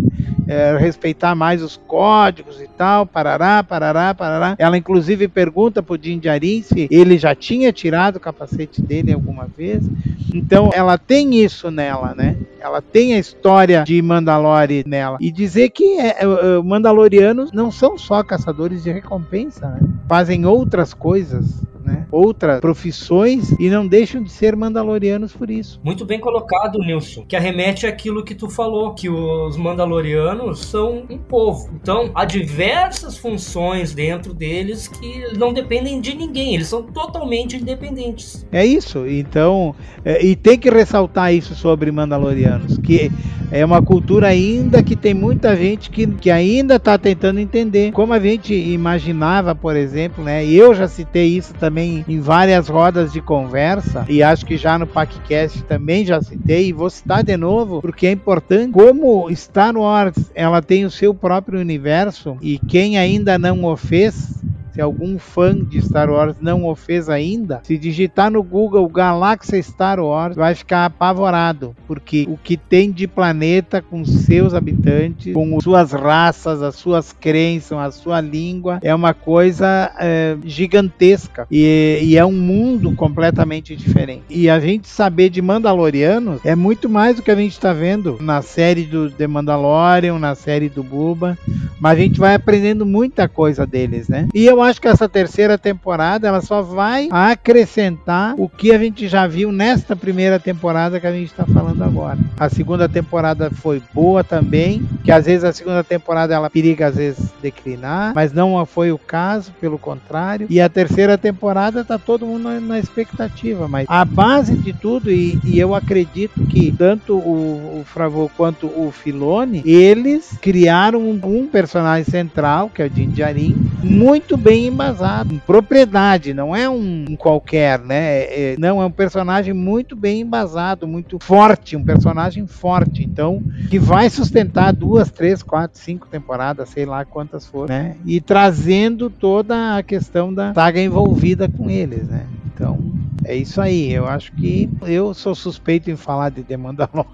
[0.47, 4.57] é, respeitar mais os códigos e tal, parará, parará, parará.
[4.59, 9.47] Ela inclusive pergunta pro Din Djarin se ele já tinha tirado o capacete dele alguma
[9.47, 9.89] vez.
[10.35, 12.37] Então ela tem isso nela, né?
[12.61, 15.17] Ela tem a história de Mandalore nela.
[15.19, 19.81] E dizer que é, é, Mandalorianos não são só caçadores de recompensa, né?
[20.11, 22.07] Fazem outras coisas né?
[22.11, 25.81] outras profissões e não deixam de ser mandalorianos por isso.
[25.85, 31.19] Muito bem colocado, Nilson, que arremete àquilo que tu falou, que os mandalorianos são um
[31.19, 31.71] povo.
[31.81, 38.47] Então, há diversas funções dentro deles que não dependem de ninguém, eles são totalmente independentes.
[38.53, 39.75] É isso, então,
[40.05, 43.11] é, e tem que ressaltar isso sobre mandalorianos, que
[43.53, 47.91] é uma cultura ainda que tem muita gente que, que ainda está tentando entender.
[47.93, 50.45] Como a gente imaginava, por exemplo, né?
[50.45, 54.79] E eu já citei isso também em várias rodas de conversa, e acho que já
[54.79, 58.73] no PacCast também já citei, e vou citar de novo, porque é importante.
[58.73, 64.40] Como Star Wars ela tem o seu próprio universo, e quem ainda não o fez,
[64.73, 69.63] se algum fã de Star Wars não o fez ainda, se digitar no Google Galáxia
[69.63, 75.61] Star Wars, vai ficar apavorado, porque o que tem de planeta com seus habitantes, com
[75.61, 82.17] suas raças, as suas crenças, a sua língua, é uma coisa é, gigantesca e, e,
[82.17, 84.25] é um mundo completamente diferente.
[84.29, 88.19] E a gente saber de Mandalorianos é muito mais do que a gente está vendo
[88.21, 91.37] na série do The Mandalorian, na série do Buba,
[91.81, 94.29] mas a gente vai aprendendo muita coisa deles, né?
[94.35, 99.09] E eu acho que essa terceira temporada ela só vai acrescentar o que a gente
[99.09, 102.19] já viu nesta primeira temporada que a gente está falando agora.
[102.39, 106.97] A segunda temporada foi boa também, que às vezes a segunda temporada ela periga às
[106.97, 110.47] vezes declinar, mas não foi o caso, pelo contrário.
[110.51, 115.39] E a terceira temporada tá todo mundo na expectativa, mas a base de tudo e,
[115.45, 121.47] e eu acredito que tanto o, o Fravô quanto o Filone, eles criaram um, um
[121.47, 126.69] personagem central, que é o Din Djarin, muito bem bem embasado, em propriedade, não é
[126.69, 128.23] um qualquer, né?
[128.23, 133.41] É, não, é um personagem muito bem embasado, muito forte, um personagem forte, então,
[133.71, 137.97] que vai sustentar duas, três, quatro, cinco temporadas, sei lá quantas for, né?
[138.05, 142.27] E trazendo toda a questão da saga envolvida com eles, né?
[142.53, 142.79] Então,
[143.25, 143.93] é isso aí.
[143.93, 147.07] Eu acho que eu sou suspeito em falar de The Mandalorian.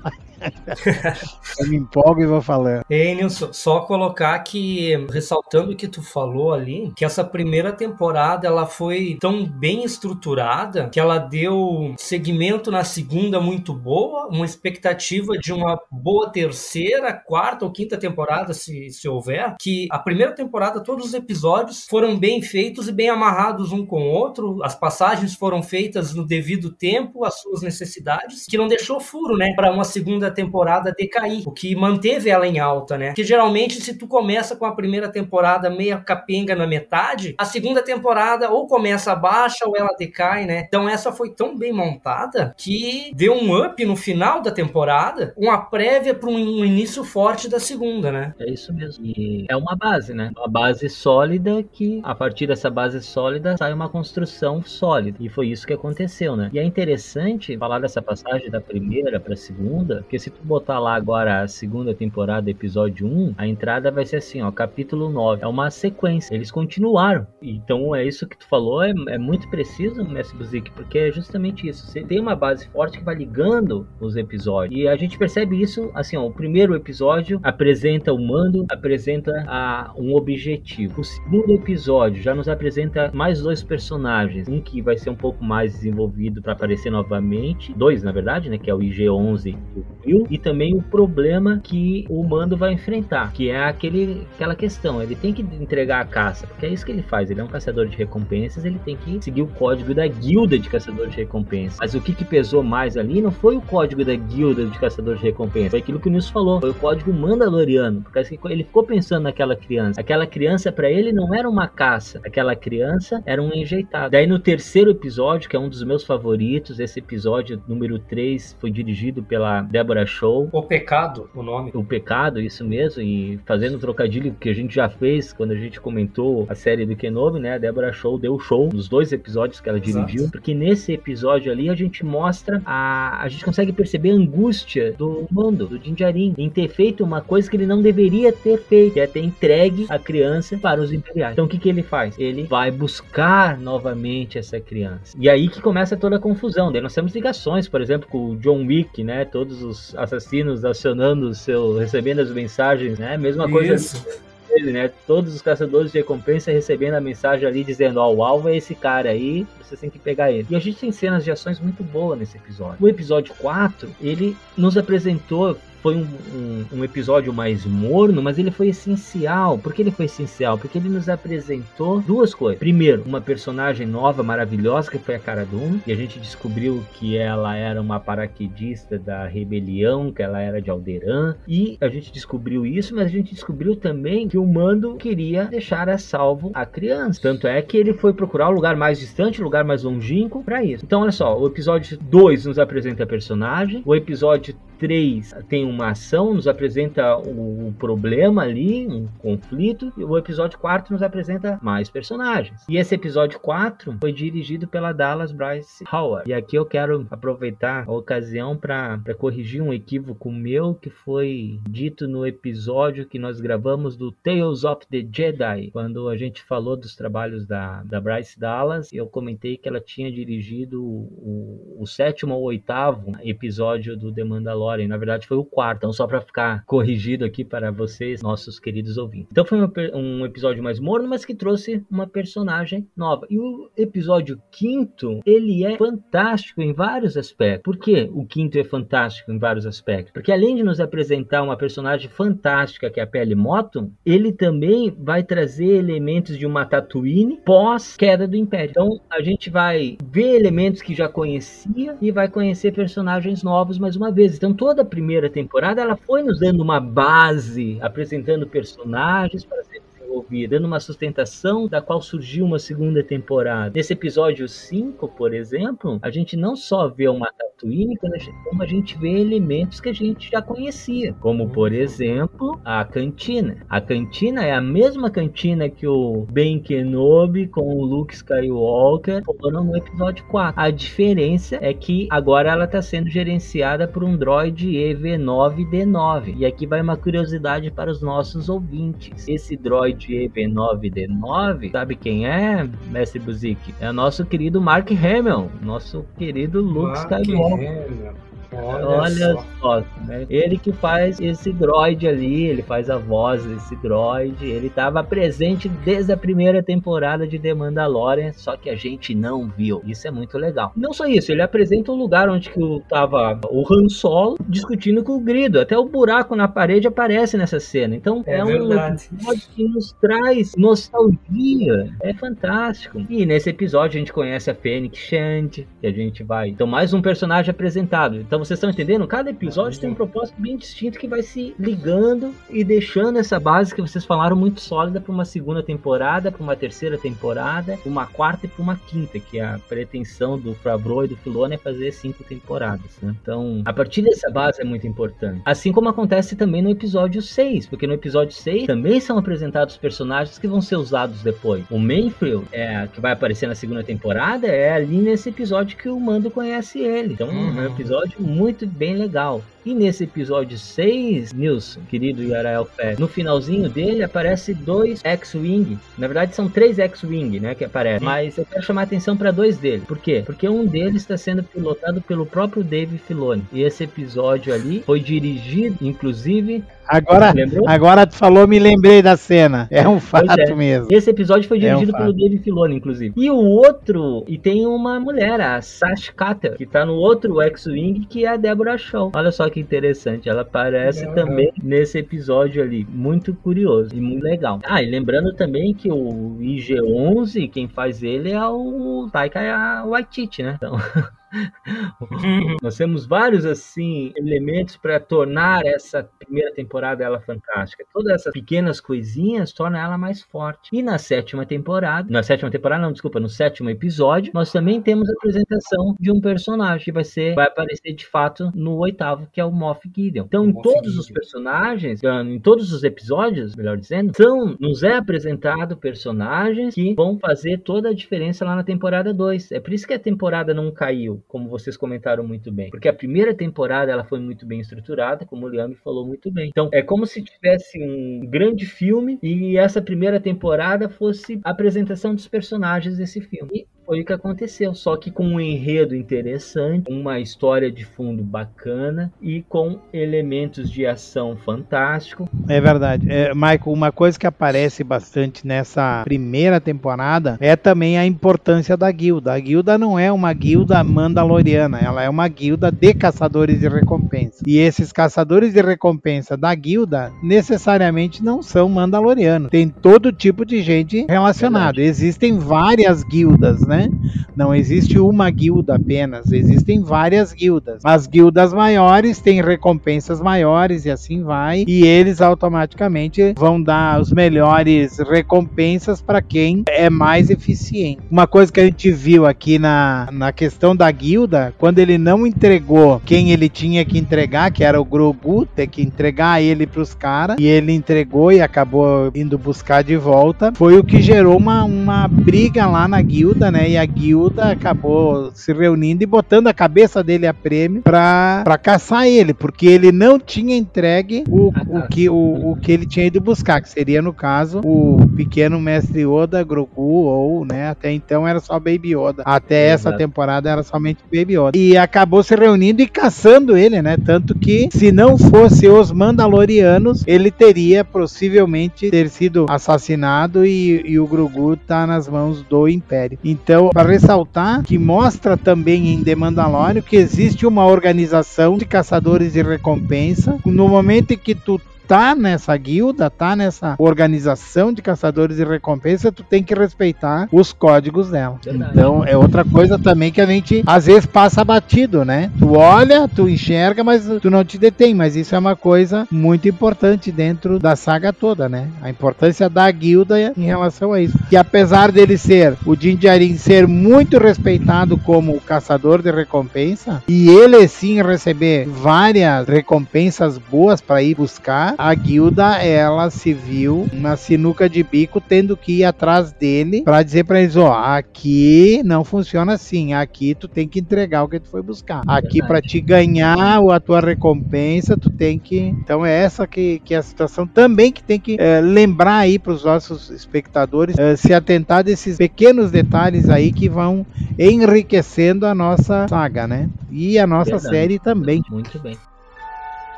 [1.61, 2.84] Eu me empolgo e vou falando.
[2.88, 8.47] Ei, Nilson, só colocar que, ressaltando o que tu falou ali, que essa primeira temporada
[8.47, 15.36] ela foi tão bem estruturada que ela deu segmento na segunda muito boa, uma expectativa
[15.38, 20.82] de uma boa terceira, quarta ou quinta temporada, se, se houver, que a primeira temporada,
[20.82, 25.34] todos os episódios foram bem feitos e bem amarrados um com o outro, as passagens
[25.34, 29.84] foram feitas no devido tempo, as suas necessidades, que não deixou furo, né, para uma
[29.84, 33.12] segunda temporada decair, o que manteve ela em alta, né?
[33.14, 37.82] Que geralmente se tu começa com a primeira temporada meia capenga na metade, a segunda
[37.82, 40.64] temporada ou começa baixa ou ela decai, né?
[40.66, 45.59] Então essa foi tão bem montada que deu um up no final da temporada, uma
[45.59, 48.34] prévia para um início forte da segunda, né?
[48.39, 49.05] É isso mesmo.
[49.05, 50.30] E é uma base, né?
[50.37, 55.16] Uma base sólida que a partir dessa base sólida sai uma construção sólida.
[55.20, 56.51] E foi isso que aconteceu, né?
[56.53, 60.78] E é interessante falar dessa passagem da primeira para a segunda, porque se tu botar
[60.78, 65.42] lá agora a segunda temporada, episódio 1, a entrada vai ser assim, ó, capítulo 9.
[65.42, 66.34] É uma sequência.
[66.34, 67.26] Eles continuaram.
[67.42, 71.68] Então é isso que tu falou, é, é muito preciso, Mestre Buzik, porque é justamente
[71.68, 71.86] isso.
[71.86, 74.80] Você tem uma base forte que vai ligando os episódios.
[74.80, 79.92] E a gente percebe isso, assim, ó, o primeiro episódio apresenta o mando, apresenta a,
[79.96, 81.02] um objetivo.
[81.02, 84.48] O segundo episódio já nos apresenta mais dois personagens.
[84.48, 87.74] Um que vai ser um pouco mais desenvolvido para aparecer novamente.
[87.74, 88.56] Dois, na verdade, né?
[88.56, 89.56] Que é o IG-11
[90.05, 95.02] e e também o problema que o Mando vai enfrentar, que é aquele, aquela questão,
[95.02, 97.48] ele tem que entregar a caça, porque é isso que ele faz, ele é um
[97.48, 101.78] caçador de recompensas, ele tem que seguir o código da guilda de caçadores de recompensas.
[101.80, 105.20] Mas o que, que pesou mais ali não foi o código da guilda de caçadores
[105.20, 108.84] de recompensas, foi aquilo que o Nilson falou, foi o código mandaloriano, porque ele ficou
[108.84, 110.00] pensando naquela criança.
[110.00, 114.11] Aquela criança para ele não era uma caça, aquela criança era um enjeitado.
[114.11, 118.70] Daí no terceiro episódio, que é um dos meus favoritos, esse episódio número 3 foi
[118.70, 120.49] dirigido pela Débora Show.
[120.53, 121.70] O Pecado, o nome.
[121.72, 123.01] O Pecado, isso mesmo.
[123.01, 126.97] E fazendo trocadilho que a gente já fez quando a gente comentou a série do
[126.97, 127.55] Kenobi, né?
[127.55, 130.07] A Débora Show deu show nos dois episódios que ela Exato.
[130.07, 130.30] dirigiu.
[130.30, 133.22] Porque nesse episódio ali a gente mostra a.
[133.22, 137.49] A gente consegue perceber a angústia do Mando, do Jinjarin, em ter feito uma coisa
[137.49, 141.32] que ele não deveria ter feito, que é ter entregue a criança para os imperiais.
[141.32, 142.18] Então o que, que ele faz?
[142.18, 145.16] Ele vai buscar novamente essa criança.
[145.18, 146.72] E aí que começa toda a confusão.
[146.72, 149.24] Daí nós temos ligações, por exemplo, com o John Wick, né?
[149.24, 153.16] Todos os os assassinos acionando o seu, recebendo as mensagens, né?
[153.16, 154.05] Mesma coisa Isso.
[154.49, 154.91] dele, né?
[155.07, 158.74] Todos os caçadores de recompensa recebendo a mensagem ali dizendo, ó, o alvo é esse
[158.74, 160.47] cara aí, você tem que pegar ele.
[160.51, 162.78] E a gente tem cenas de ações muito boas nesse episódio.
[162.80, 165.57] O episódio 4, ele nos apresentou
[165.87, 169.57] foi um, um, um, episódio mais morno, mas ele foi essencial.
[169.57, 170.59] Por que ele foi essencial?
[170.59, 172.59] Porque ele nos apresentou duas coisas.
[172.59, 177.16] Primeiro, uma personagem nova, maravilhosa, que foi a Cara Dune, e a gente descobriu que
[177.16, 182.66] ela era uma paraquedista da rebelião, que ela era de Alderan, e a gente descobriu
[182.66, 187.20] isso, mas a gente descobriu também que o Mando queria deixar a salvo a criança.
[187.22, 190.64] Tanto é que ele foi procurar o um lugar mais distante, lugar mais longínquo para
[190.64, 190.84] isso.
[190.84, 195.91] Então, olha só, o episódio 2 nos apresenta a personagem, o episódio 3 tem uma
[195.91, 201.89] ação, nos apresenta o, problema ali, um conflito, e o episódio 4 nos apresenta mais
[201.89, 202.64] personagens.
[202.68, 206.29] E esse episódio 4 foi dirigido pela Dallas Bryce Howard.
[206.29, 212.07] E aqui eu quero aproveitar a ocasião para corrigir um equívoco meu que foi dito
[212.07, 216.95] no episódio que nós gravamos do Tales of the Jedi, quando a gente falou dos
[216.95, 222.43] trabalhos da, da Bryce Dallas, eu comentei que ela tinha dirigido o, o sétimo ou
[222.43, 225.78] oitavo episódio do The Mandalorian Na verdade, foi o quarto.
[225.78, 229.28] Então, só para ficar corrigido aqui para vocês, nossos queridos ouvintes.
[229.30, 233.26] Então, foi um, um, episódio mais morno, mas que trouxe uma personagem nova.
[233.30, 237.62] E o episódio quinto, ele é fantástico em vários aspectos.
[237.62, 240.12] Por que o quinto é fantástico em vários aspectos?
[240.12, 244.94] Porque além de nos apresentar uma personagem fantástica que é a Pele Moto, ele também
[244.98, 248.70] vai trazer elementos de uma Tatooine pós queda do Império.
[248.70, 253.96] Então, a gente vai ver elementos que já conhecia e vai conhecer personagens novos mais
[253.96, 254.36] uma vez.
[254.36, 259.82] Então, toda a primeira temporada ela foi nos dando uma base, apresentando personagens para ser
[260.16, 263.72] desenvolvida, dando uma sustentação da qual surgiu uma segunda temporada.
[263.74, 268.98] Nesse episódio 5, por exemplo, a gente não só vê uma Tatooine, como a gente
[268.98, 273.64] vê elementos que a gente já conhecia, como por exemplo a cantina.
[273.68, 279.64] A cantina é a mesma cantina que o Ben Kenobi com o Luke Skywalker foram
[279.64, 280.60] no episódio 4.
[280.60, 286.34] A diferença é que agora ela está sendo gerenciada por um droid EV9D9.
[286.36, 289.26] E aqui vai uma curiosidade para os nossos ouvintes.
[289.26, 293.74] Esse droid EV9D9, sabe quem é, mestre Buzik?
[293.80, 297.68] É o nosso querido Mark Hamill, nosso querido Luke Mark Skywalker.
[297.68, 298.26] Hamill.
[298.53, 299.44] Olha, Olha só.
[299.61, 300.26] só, né?
[300.30, 304.44] Ele que faz esse droid ali, ele faz a voz desse droid.
[304.44, 309.49] Ele estava presente desde a primeira temporada de The Mandalorian, só que a gente não
[309.49, 309.82] viu.
[309.86, 310.72] Isso é muito legal.
[310.76, 315.03] Não só isso, ele apresenta o lugar onde que o- tava o Han Solo discutindo
[315.03, 315.61] com o Grido.
[315.61, 317.94] Até o buraco na parede aparece nessa cena.
[317.97, 321.90] Então É é, um episódio que nos traz nostalgia.
[322.03, 323.05] É fantástico.
[323.09, 326.49] E nesse episódio a gente conhece a Fênix Shand, que a gente vai.
[326.49, 328.16] Então, mais um personagem apresentado.
[328.16, 329.07] Então, vocês estão entendendo?
[329.07, 333.74] Cada episódio tem um propósito bem distinto que vai se ligando e deixando essa base
[333.74, 338.47] que vocês falaram muito sólida para uma segunda temporada, para uma terceira temporada, uma quarta
[338.47, 341.93] e para uma quinta, que é a pretensão do Favreau e do Filoni é fazer
[341.93, 342.99] cinco temporadas.
[343.03, 343.14] né?
[343.20, 345.43] Então, a partir dessa base é muito importante.
[345.45, 350.39] Assim como acontece também no episódio 6, porque no episódio 6 também são apresentados personagens
[350.39, 351.64] que vão ser usados depois.
[351.70, 355.99] O Mayfield, é, que vai aparecer na segunda temporada, é ali nesse episódio que o
[355.99, 357.14] Mando conhece ele.
[357.14, 359.43] Então, é um episódio muito bem legal.
[359.64, 365.77] E nesse episódio 6, Nilson, querido Yarael Fé, no finalzinho dele aparece dois X-Wing.
[365.99, 368.05] Na verdade, são três X-Wing, né, que aparecem.
[368.05, 369.85] Mas eu quero chamar a atenção para dois deles.
[369.85, 370.22] Por quê?
[370.24, 373.45] Porque um deles está sendo pilotado pelo próprio Dave Filoni.
[373.53, 377.68] E esse episódio ali foi dirigido, inclusive, Agora, Lembrou?
[377.68, 379.66] agora tu falou, me lembrei da cena.
[379.70, 380.55] É um fato é.
[380.55, 380.89] mesmo.
[380.91, 383.12] Esse episódio foi É um dirigido pelo Dave Filoni, inclusive.
[383.16, 388.07] E o outro, e tem uma mulher, a Sash Carter, que tá no outro X-Wing,
[388.09, 389.12] que é a Deborah Shaw.
[389.14, 391.14] Olha só que interessante, ela aparece Aham.
[391.14, 392.87] também nesse episódio ali.
[392.89, 394.61] Muito curioso e muito legal.
[394.64, 400.55] Ah, e lembrando também que o IG-11, quem faz ele é o Taika Waititi, né?
[400.57, 400.76] Então...
[402.62, 407.84] Nós temos vários assim elementos para tornar essa primeira temporada ela fantástica.
[407.93, 410.70] Todas essas pequenas coisinhas tornam ela mais forte.
[410.72, 415.09] E na sétima temporada, na sétima temporada não, desculpa, no sétimo episódio, nós também temos
[415.09, 419.41] a apresentação de um personagem que vai ser vai aparecer de fato no oitavo, que
[419.41, 420.24] é o Moff Gideon.
[420.26, 421.14] Então, em Moff todos os Gideon.
[421.14, 427.18] personagens, ah, em todos os episódios, melhor dizendo, são nos é apresentado personagens que vão
[427.18, 429.53] fazer toda a diferença lá na temporada 2.
[429.53, 432.70] É por isso que a temporada não caiu, como vocês comentaram muito bem.
[432.70, 436.49] Porque a primeira temporada ela foi muito bem estruturada, como o Liame falou muito bem.
[436.49, 442.14] Então, é como se tivesse um grande filme e essa primeira temporada fosse a apresentação
[442.14, 443.51] dos personagens desse filme.
[443.53, 448.22] E foi o que aconteceu, só que com um enredo interessante, uma história de fundo
[448.22, 452.28] bacana e com elementos de ação fantástico.
[452.49, 453.07] É verdade.
[453.09, 458.91] É, Michael, uma coisa que aparece bastante nessa primeira temporada é também a importância da
[458.91, 459.32] guilda.
[459.32, 464.43] A guilda não é uma guilda mandaloriana, ela é uma guilda de caçadores de recompensa.
[464.47, 469.51] E esses caçadores de recompensa da guilda necessariamente não são mandalorianos.
[469.51, 471.80] Tem todo tipo de gente relacionada.
[471.80, 473.76] Existem várias guildas, né?
[473.77, 473.91] Né?
[474.35, 477.81] Não existe uma guilda apenas, existem várias guildas.
[477.85, 484.12] As guildas maiores têm recompensas maiores e assim vai, e eles automaticamente vão dar os
[484.12, 488.01] melhores recompensas para quem é mais eficiente.
[488.11, 492.27] Uma coisa que a gente viu aqui na, na questão da guilda, quando ele não
[492.27, 496.83] entregou quem ele tinha que entregar, que era o Grogu, ter que entregar ele para
[496.83, 501.37] os caras, e ele entregou e acabou indo buscar de volta, foi o que gerou
[501.37, 503.65] uma, uma briga lá na guilda, né?
[503.66, 508.58] E a guilda acabou se reunindo e botando a cabeça dele a prêmio pra, pra
[508.58, 513.06] caçar ele, porque ele não tinha entregue o, o, que, o, o que ele tinha
[513.06, 518.26] ido buscar, que seria, no caso, o pequeno mestre Yoda, Grogu, ou, né, até então
[518.26, 519.22] era só Baby Yoda.
[519.24, 519.88] Até Exato.
[519.88, 521.52] essa temporada era somente Baby Yoda.
[521.56, 523.96] E acabou se reunindo e caçando ele, né?
[523.96, 530.98] Tanto que, se não fosse os Mandalorianos, ele teria possivelmente ter sido assassinado e, e
[530.98, 533.18] o Grogu tá nas mãos do Império.
[533.24, 539.32] Então, para ressaltar que mostra também em The Mandalorian que existe uma organização de caçadores
[539.32, 540.38] de recompensa.
[540.44, 546.12] No momento em que tu tá nessa guilda, tá nessa organização de caçadores de recompensa,
[546.12, 548.39] tu tem que respeitar os códigos dela.
[548.43, 548.72] Verdade.
[548.72, 552.30] Então é outra coisa também que a gente às vezes passa batido, né?
[552.39, 554.95] Tu olha, tu enxerga, mas tu não te detém.
[554.95, 558.68] Mas isso é uma coisa muito importante dentro da saga toda, né?
[558.82, 561.18] A importância da guilda em relação a isso.
[561.28, 567.28] Que apesar dele ser o Din Djarin ser muito respeitado como caçador de recompensa e
[567.28, 574.16] ele sim receber várias recompensas boas para ir buscar, a guilda ela se viu na
[574.16, 579.05] sinuca de bico tendo que ir atrás dele para dizer para eles, ó, aqui não
[579.05, 582.03] funciona assim, aqui tu tem que entregar o que tu foi buscar.
[582.07, 586.95] Aqui para te ganhar a tua recompensa, tu tem que, então é essa que, que
[586.95, 591.16] é a situação também que tem que é, lembrar aí para os nossos espectadores, é,
[591.16, 594.07] se atentar desses pequenos detalhes aí que vão
[594.39, 596.68] enriquecendo a nossa saga, né?
[596.91, 597.68] E a nossa Verdade.
[597.68, 598.43] série também.
[598.51, 598.97] Muito bem.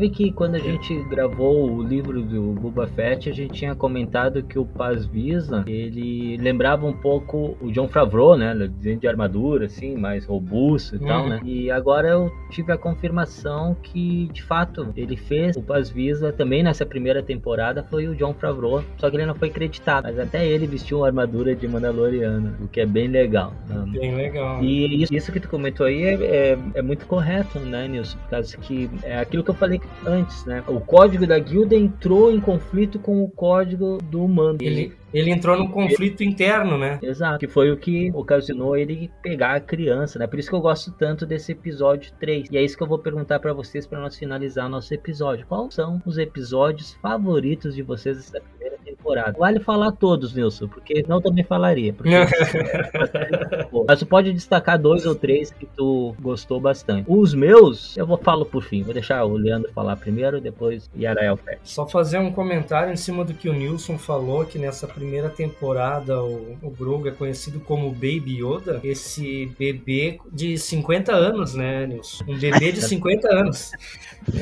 [0.00, 4.42] Sabe que quando a gente gravou o livro do Boba Fett, a gente tinha comentado
[4.42, 8.54] que o Paz Visa, ele lembrava um pouco o John Favreau, né?
[8.54, 11.06] Desenho de armadura, assim, mais robusto e uhum.
[11.06, 11.40] tal, né?
[11.44, 16.62] E agora eu tive a confirmação que, de fato, ele fez o Paz Visa também
[16.62, 20.46] nessa primeira temporada, foi o John Favreau, só que ele não foi creditado, mas até
[20.46, 23.52] ele vestiu uma armadura de Mandaloriana, o que é bem legal.
[23.68, 23.84] Né?
[23.98, 24.62] Bem legal.
[24.62, 28.18] E isso, isso que tu comentou aí é, é, é muito correto, né, Nilson?
[28.18, 30.62] Por causa que é aquilo que eu falei antes, né?
[30.66, 32.59] O código da guilda entrou em conflito
[32.98, 34.62] com o código do mando.
[34.62, 36.98] Ele, ele entrou num conflito interno, né?
[37.02, 40.26] Exato, que foi o que ocasionou ele pegar a criança, né?
[40.26, 42.48] Por isso que eu gosto tanto desse episódio 3.
[42.50, 45.46] E é isso que eu vou perguntar para vocês para nós finalizar nosso episódio.
[45.46, 49.38] Quais são os episódios favoritos de vocês dessa primeira temporada?
[49.38, 51.92] Vale falar todos, Nilson, porque não também falaria.
[51.92, 52.10] Porque...
[53.86, 57.04] Mas tu pode destacar dois ou três que tu gostou bastante.
[57.08, 58.82] Os meus, eu vou falo por fim.
[58.82, 61.60] Vou deixar o Leandro falar primeiro, depois Yarael Fett.
[61.64, 66.22] Só fazer um comentário em cima do que o Nilson falou, que nessa primeira temporada
[66.22, 68.80] o, o Grogu é conhecido como Baby Yoda.
[68.82, 72.24] Esse bebê de 50 anos, né, Nilson?
[72.28, 73.72] Um bebê de 50 anos.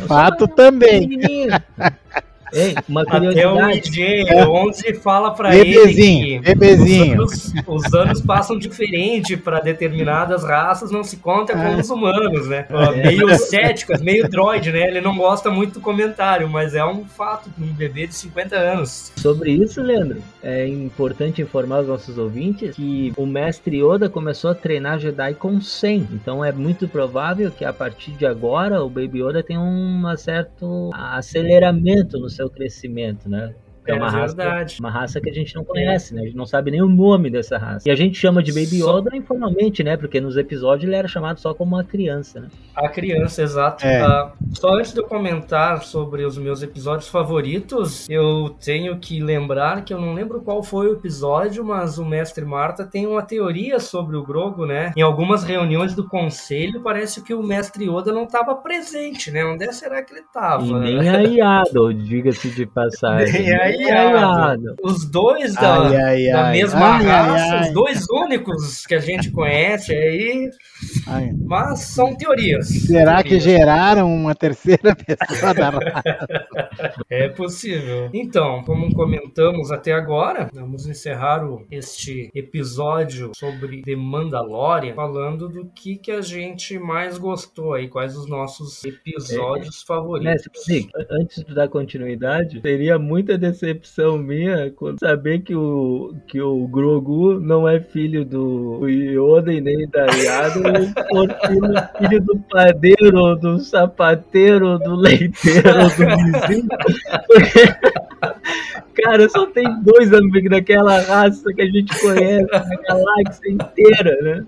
[0.07, 1.09] Fato também.
[2.53, 7.23] Ei, uma Até o IG11 fala para ele que bebezinho.
[7.23, 11.77] Os, anos, os anos passam diferente para determinadas raças, não se conta com é.
[11.77, 12.67] os humanos, né?
[12.69, 13.07] É.
[13.07, 14.89] Meio cético, meio droid, né?
[14.89, 19.13] Ele não gosta muito do comentário, mas é um fato, um bebê de 50 anos.
[19.17, 24.55] Sobre isso, Leandro, é importante informar os nossos ouvintes que o mestre Yoda começou a
[24.55, 29.23] treinar Jedi com 100, então é muito provável que a partir de agora o Baby
[29.23, 33.55] Yoda tenha um certo aceleramento no seu crescimento, né?
[33.91, 34.37] É uma, é raça,
[34.81, 36.23] uma raça que a gente não conhece, né?
[36.23, 37.89] A gente não sabe nem o nome dessa raça.
[37.89, 39.97] E a gente chama de Baby Yoda informalmente, né?
[39.97, 42.49] Porque nos episódios ele era chamado só como uma criança, né?
[42.75, 43.85] A criança, exato.
[43.85, 44.07] É.
[44.07, 49.85] Uh, só antes de eu comentar sobre os meus episódios favoritos, eu tenho que lembrar
[49.85, 53.81] que eu não lembro qual foi o episódio, mas o mestre Marta tem uma teoria
[53.81, 54.93] sobre o Grogo, né?
[54.97, 59.45] Em algumas reuniões do conselho, parece que o mestre Yoda não estava presente, né?
[59.45, 60.65] Onde será que ele estava?
[60.65, 63.43] E nem a Yado, diga-se de passagem.
[63.43, 63.78] Nem
[64.83, 69.31] os dois da, ai, ai, da ai, mesma raça, os dois únicos que a gente
[69.31, 70.51] conhece aí.
[71.45, 72.69] Mas são teorias.
[72.69, 73.45] Será teorias.
[73.45, 77.03] que geraram uma terceira pessoa da raça?
[77.09, 78.11] é possível.
[78.13, 85.67] Então, como comentamos até agora, vamos encerrar o, este episódio sobre The Mandalorian falando do
[85.67, 90.49] que, que a gente mais gostou aí, quais os nossos episódios é, favoritos.
[91.11, 96.67] Antes de dar continuidade, seria muita decepção decepção minha quando saber que o, que o
[96.69, 100.95] Grogu não é filho do Yoda e nem da Yada, filho,
[101.99, 106.67] filho do padeiro, do sapateiro, do leiteiro, do vizinho.
[109.03, 114.45] Cara, só tem dois amigos daquela raça que a gente conhece na galáxia inteira, né?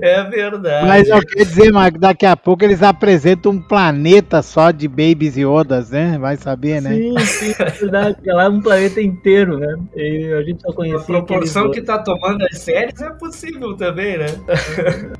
[0.00, 0.86] É verdade.
[0.86, 5.36] Mas eu quero dizer, Marco, daqui a pouco eles apresentam um planeta só de Babies
[5.36, 6.18] e Odas, né?
[6.18, 6.94] Vai saber, né?
[6.94, 8.16] Sim, sim, é verdade.
[8.26, 9.76] É lá um planeta inteiro, né?
[9.96, 10.98] E a gente só conhecia.
[10.98, 14.26] A proporção que tá tomando as séries é possível também, né?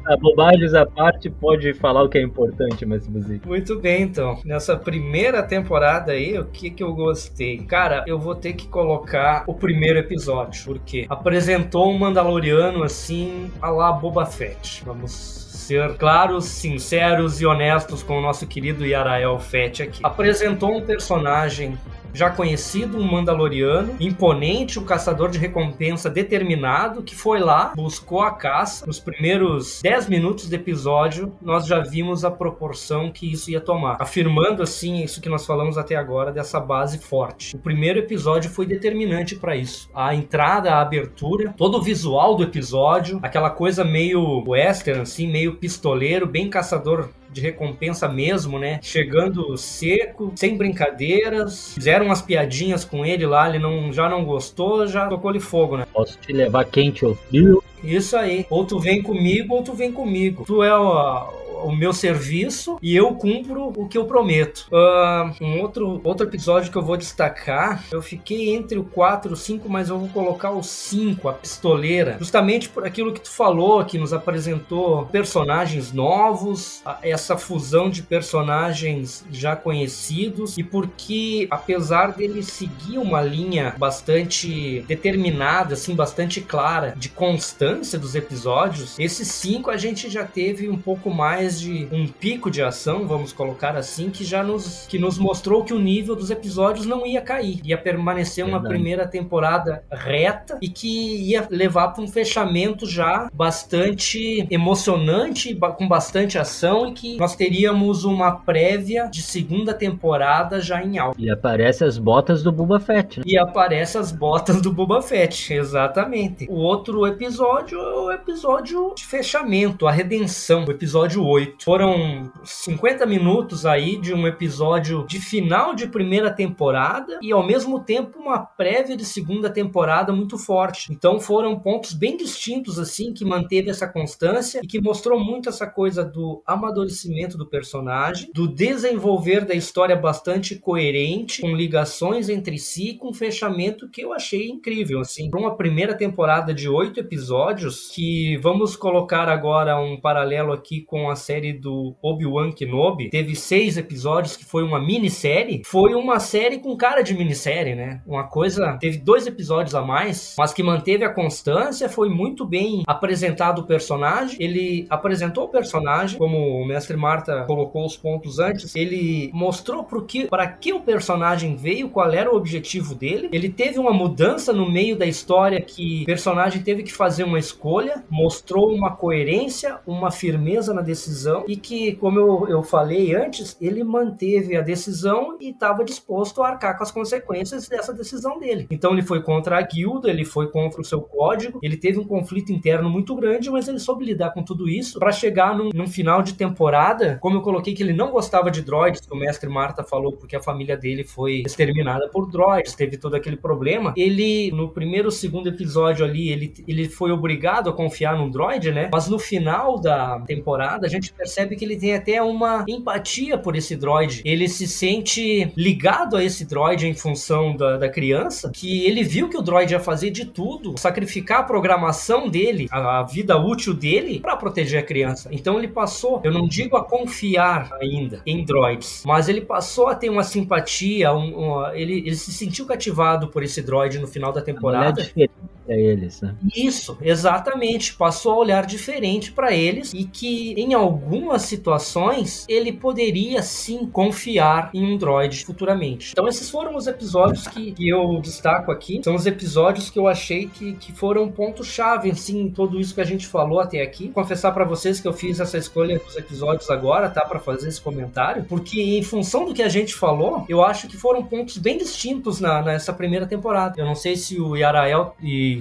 [0.06, 3.48] a bobagens à parte pode falar o que é importante, mas música.
[3.48, 4.40] Muito bem, então.
[4.44, 7.58] Nessa primeira temporada aí, o que que eu gostei?
[7.58, 13.70] Cara, eu vou ter que colocar o primeiro episódio, porque apresentou um Mandaloriano assim, a
[13.78, 14.82] lá Boba Fett.
[14.84, 20.00] Vamos ser claros, sinceros e honestos com o nosso querido Yarael Fett aqui.
[20.02, 21.78] Apresentou um personagem
[22.12, 28.30] já conhecido, um Mandaloriano, imponente, um caçador de recompensa determinado, que foi lá, buscou a
[28.30, 28.86] caça.
[28.86, 33.96] Nos primeiros 10 minutos do episódio, nós já vimos a proporção que isso ia tomar,
[34.00, 37.56] afirmando assim isso que nós falamos até agora dessa base forte.
[37.56, 39.88] O primeiro episódio foi determinante para isso.
[39.94, 45.56] A entrada, a abertura, todo o visual do episódio, aquela coisa meio western assim, meio
[45.56, 48.78] pistoleiro, bem caçador de recompensa mesmo, né?
[48.82, 51.74] Chegando seco, sem brincadeiras.
[51.74, 55.86] Fizeram umas piadinhas com ele lá, ele não, já não gostou, já tocou-lhe fogo, né?
[55.92, 57.62] Posso te levar quente ou frio?
[57.82, 58.46] Isso aí.
[58.50, 60.44] Ou tu vem comigo ou tu vem comigo.
[60.46, 61.28] Tu é o,
[61.64, 64.68] o meu serviço e eu cumpro o que eu prometo.
[64.70, 69.34] Uh, um outro, outro episódio que eu vou destacar, eu fiquei entre o 4 e
[69.34, 73.30] o 5, mas eu vou colocar o 5, a pistoleira, justamente por aquilo que tu
[73.30, 82.12] falou, que nos apresentou personagens novos, essa fusão de personagens já conhecidos e porque apesar
[82.12, 89.70] dele seguir uma linha bastante determinada, assim, bastante clara de constância dos episódios, esses cinco
[89.70, 94.10] a gente já teve um pouco mais de um pico de ação, vamos colocar assim,
[94.10, 97.60] que já nos, que nos mostrou que o nível dos episódios não ia cair.
[97.64, 98.74] Ia permanecer uma Verdade.
[98.74, 100.88] primeira temporada reta e que
[101.28, 108.04] ia levar para um fechamento já bastante emocionante, com bastante ação e que nós teríamos
[108.04, 111.20] uma prévia de segunda temporada já em alta.
[111.20, 113.18] E aparece as botas do Boba Fett.
[113.20, 113.24] né?
[113.26, 116.46] E aparece as botas do Boba Fett, exatamente.
[116.50, 121.37] O outro episódio é o episódio de fechamento, a redenção, o episódio 8.
[121.62, 127.80] Foram 50 minutos aí de um episódio de final de primeira temporada e ao mesmo
[127.80, 130.92] tempo uma prévia de segunda temporada muito forte.
[130.92, 135.66] Então foram pontos bem distintos assim que manteve essa constância e que mostrou muito essa
[135.66, 142.94] coisa do amadurecimento do personagem, do desenvolver da história bastante coerente, com ligações entre si,
[142.94, 145.30] com fechamento que eu achei incrível, assim.
[145.30, 151.10] Para uma primeira temporada de oito episódios, que vamos colocar agora um paralelo aqui com
[151.10, 156.58] a série do Obi-Wan Kenobi, teve seis episódios, que foi uma minissérie, foi uma série
[156.58, 158.00] com cara de minissérie, né?
[158.06, 162.82] Uma coisa, teve dois episódios a mais, mas que manteve a constância, foi muito bem
[162.86, 168.74] apresentado o personagem, ele apresentou o personagem, como o mestre Marta colocou os pontos antes,
[168.74, 173.28] ele mostrou para que, para que o personagem veio, qual era o objetivo dele.
[173.30, 177.38] Ele teve uma mudança no meio da história que o personagem teve que fazer uma
[177.38, 183.56] escolha, mostrou uma coerência, uma firmeza na decisão e que, como eu, eu falei antes,
[183.60, 188.66] ele manteve a decisão e estava disposto a arcar com as consequências dessa decisão dele.
[188.70, 192.04] Então ele foi contra a guilda, ele foi contra o seu código, ele teve um
[192.04, 195.86] conflito interno muito grande, mas ele soube lidar com tudo isso para chegar num, num
[195.86, 199.48] final de temporada, como eu coloquei que ele não gostava de droids, que o mestre
[199.48, 203.92] Marta falou, porque a família dele foi exterminada por droids, teve todo aquele problema.
[203.96, 208.88] Ele, no primeiro, segundo episódio ali, ele, ele foi obrigado a confiar num droid, né?
[208.92, 213.56] Mas no final da temporada, a gente percebe que ele tem até uma empatia por
[213.56, 214.22] esse droid.
[214.24, 219.28] Ele se sente ligado a esse droid em função da, da criança, que ele viu
[219.28, 223.74] que o droid ia fazer de tudo, sacrificar a programação dele, a, a vida útil
[223.74, 225.28] dele, para proteger a criança.
[225.32, 229.94] Então ele passou, eu não digo a confiar ainda em droids, mas ele passou a
[229.94, 234.32] ter uma simpatia, um- um- ele, ele se sentiu cativado por esse droid no final
[234.32, 235.02] da temporada.
[235.02, 235.30] diferente
[235.68, 236.34] pra eles, né?
[236.56, 237.94] Isso, exatamente.
[237.94, 244.70] Passou a olhar diferente para eles e que em algumas situações ele poderia sim confiar
[244.72, 246.12] em um droid futuramente.
[246.12, 249.00] Então esses foram os episódios que, que eu destaco aqui.
[249.04, 253.00] São os episódios que eu achei que, que foram ponto-chave assim, em tudo isso que
[253.02, 254.08] a gente falou até aqui.
[254.08, 257.24] Confessar para vocês que eu fiz essa escolha dos episódios agora, tá?
[257.26, 260.96] Para fazer esse comentário, porque em função do que a gente falou, eu acho que
[260.96, 263.74] foram pontos bem distintos na, nessa primeira temporada.
[263.76, 265.57] Eu não sei se o Yarael e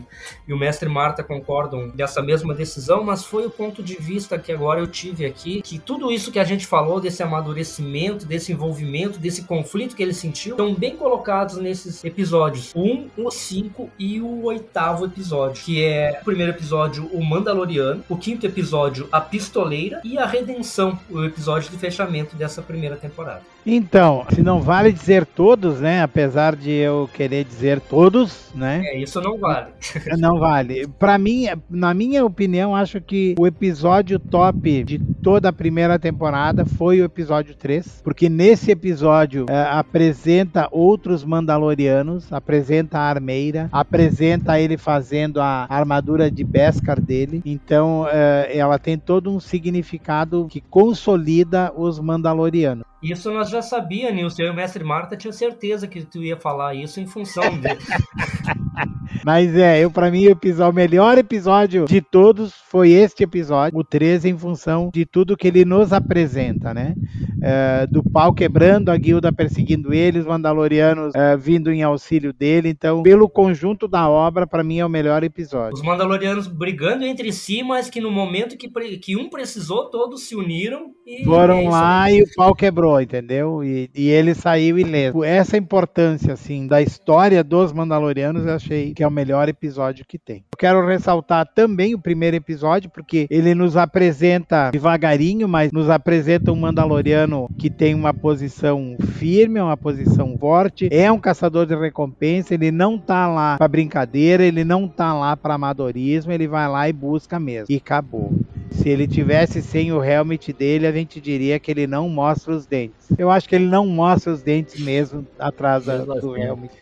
[0.48, 4.52] e o mestre Marta concordam dessa mesma decisão, mas foi o ponto de vista que
[4.52, 9.20] agora eu tive aqui, que tudo isso que a gente falou desse amadurecimento, desse envolvimento,
[9.20, 12.74] desse conflito que ele sentiu, estão bem colocados nesses episódios.
[12.76, 18.18] 1, o 5 e o oitavo episódio, que é o primeiro episódio, o Mandaloriano, o
[18.18, 23.42] quinto episódio, a Pistoleira e a Redenção, o episódio de fechamento dessa primeira temporada.
[23.70, 26.02] Então, se não vale dizer todos, né?
[26.02, 28.82] Apesar de eu querer dizer todos, né?
[28.86, 29.68] É, isso não vale.
[30.18, 30.88] Não vale.
[31.00, 36.66] Pra mim, na minha opinião, acho que o episódio top de toda a primeira temporada
[36.66, 44.60] foi o episódio 3, porque nesse episódio eh, apresenta outros Mandalorianos, apresenta a armeira, apresenta
[44.60, 47.42] ele fazendo a armadura de Beskar dele.
[47.46, 52.86] Então, eh, ela tem todo um significado que consolida os Mandalorianos.
[53.02, 54.42] Isso nós já sabia, Nilson.
[54.42, 57.80] Eu e o mestre Marta tinha certeza que tu ia falar isso em função dele.
[59.26, 63.78] Mas é, eu para mim o episódio, o melhor episódio de todos foi este episódio,
[63.78, 66.96] o 13, em função de tudo que ele nos apresenta, né?
[67.42, 72.70] É, do pau quebrando, a guilda perseguindo ele, os Mandalorianos é, vindo em auxílio dele.
[72.70, 75.74] Então, pelo conjunto da obra, para mim é o melhor episódio.
[75.74, 80.36] Os Mandalorianos brigando entre si, mas que no momento que, que um precisou, todos se
[80.36, 81.24] uniram e.
[81.26, 83.64] Foram é lá e o pau quebrou, entendeu?
[83.64, 85.24] E, e ele saiu ileso.
[85.24, 90.18] Essa importância, assim, da história dos Mandalorianos, eu achei que é o melhor episódio que
[90.18, 90.38] tem.
[90.38, 96.52] Eu quero ressaltar também o primeiro episódio, porque ele nos apresenta devagarinho, mas nos apresenta
[96.52, 102.54] um Mandaloriano que tem uma posição firme, uma posição forte, é um caçador de recompensa,
[102.54, 106.88] ele não tá lá pra brincadeira, ele não tá lá pra amadorismo, ele vai lá
[106.90, 107.68] e busca mesmo.
[107.70, 108.32] E acabou.
[108.78, 112.66] Se ele tivesse sem o helmet dele, a gente diria que ele não mostra os
[112.66, 113.08] dentes.
[113.18, 116.74] Eu acho que ele não mostra os dentes mesmo atrás do helmet.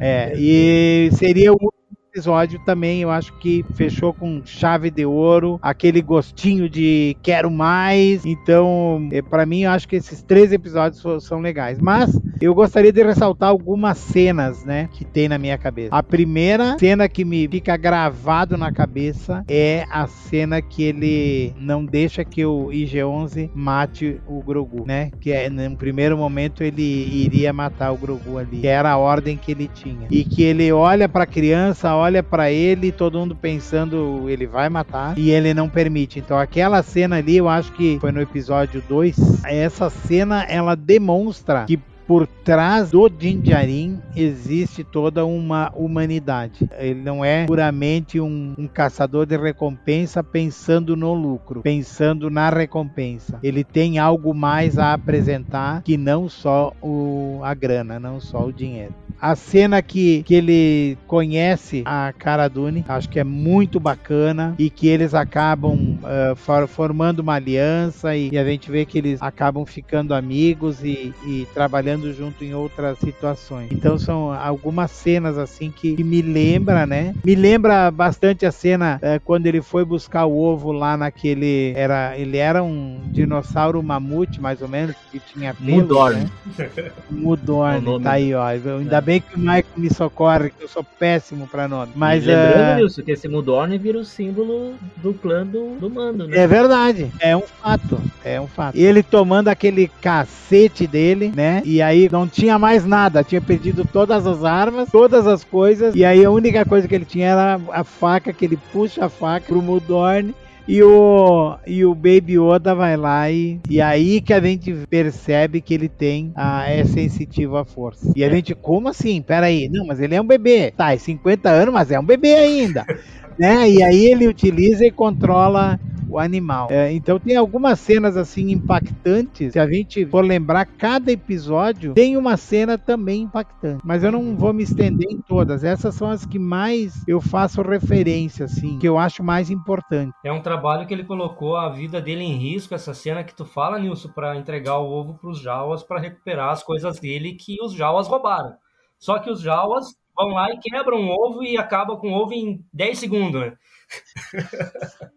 [0.00, 1.72] É, e seria o
[2.18, 8.26] episódio também eu acho que fechou com chave de ouro, aquele gostinho de quero mais.
[8.26, 11.78] Então, é, para mim, eu acho que esses três episódios são legais.
[11.78, 15.94] Mas eu gostaria de ressaltar algumas cenas, né, que tem na minha cabeça.
[15.94, 21.84] A primeira cena que me fica gravado na cabeça é a cena que ele não
[21.84, 25.12] deixa que o IG-11 mate o Grogu, né?
[25.20, 29.36] Que é, no primeiro momento ele iria matar o Grogu ali, que era a ordem
[29.36, 30.08] que ele tinha.
[30.10, 34.68] E que ele olha para a criança, olha para ele, todo mundo pensando ele vai
[34.68, 36.18] matar e ele não permite.
[36.18, 41.64] Então aquela cena ali, eu acho que foi no episódio 2, essa cena ela demonstra
[41.64, 41.78] que
[42.08, 46.66] por trás do Jinjarin existe toda uma humanidade.
[46.78, 53.38] Ele não é puramente um, um, caçador de recompensa pensando no lucro, pensando na recompensa.
[53.42, 58.52] Ele tem algo mais a apresentar que não só o, a grana, não só o
[58.52, 58.94] dinheiro.
[59.20, 64.70] A cena que, que ele conhece a Cara Dune, acho que é muito bacana e
[64.70, 69.20] que eles acabam uh, for, formando uma aliança e, e, a gente vê que eles
[69.20, 73.70] acabam ficando amigos e, e, trabalhando junto em outras situações.
[73.72, 77.14] Então são algumas cenas assim que, que me lembra, né?
[77.24, 82.16] Me lembra bastante a cena uh, quando ele foi buscar o ovo lá naquele era
[82.16, 86.20] ele era um dinossauro mamute mais ou menos que tinha pelo, Mudorn.
[86.20, 86.30] Né?
[87.10, 88.46] Mudorn, tá aí, ó.
[88.46, 91.92] Ainda bem que o Michael me socorre, que eu sou péssimo pra nome.
[91.96, 93.02] Mas, e lembrando, uh...
[93.02, 96.36] que esse Mudorn vira o símbolo do clã do, do mando, né?
[96.36, 98.76] É verdade, é um fato, é um fato.
[98.76, 101.62] Ele tomando aquele cacete dele, né?
[101.64, 106.04] E aí não tinha mais nada, tinha perdido todas as armas, todas as coisas, e
[106.04, 109.46] aí a única coisa que ele tinha era a faca, que ele puxa a faca
[109.46, 110.34] pro Mudorn
[110.68, 115.62] e o, e o Baby Yoda vai lá e, e aí que a gente percebe
[115.62, 118.12] que ele tem a, é sensitivo à força.
[118.14, 119.22] E a gente, como assim?
[119.22, 120.70] Peraí, não, mas ele é um bebê.
[120.70, 122.84] Tá, é 50 anos, mas é um bebê ainda.
[123.38, 123.70] né?
[123.70, 126.68] E aí ele utiliza e controla o animal.
[126.70, 129.52] É, então tem algumas cenas assim impactantes.
[129.52, 133.82] Se a gente for lembrar, cada episódio tem uma cena também impactante.
[133.84, 135.64] Mas eu não vou me estender em todas.
[135.64, 140.12] Essas são as que mais eu faço referência, assim, que eu acho mais importante.
[140.24, 143.44] É um trabalho que ele colocou a vida dele em risco, essa cena que tu
[143.44, 147.56] fala, Nilson, para entregar o ovo para os Jawas para recuperar as coisas dele que
[147.62, 148.54] os Jawas roubaram.
[148.98, 149.86] Só que os Jawas
[150.16, 153.52] vão lá e quebram o ovo e acabam com o ovo em 10 segundos, né?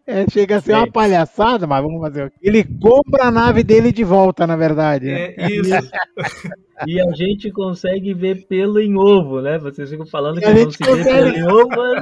[0.06, 2.36] É, chega a ser uma palhaçada, mas vamos fazer o quê?
[2.42, 5.06] Ele compra a nave dele de volta, na verdade.
[5.06, 5.34] Né?
[5.36, 5.70] É isso.
[6.86, 9.58] e a gente consegue ver pelo em ovo, né?
[9.58, 11.02] Vocês ficam falando que não se consegue...
[11.02, 11.68] vê pelo em ovo.
[11.68, 12.00] Né?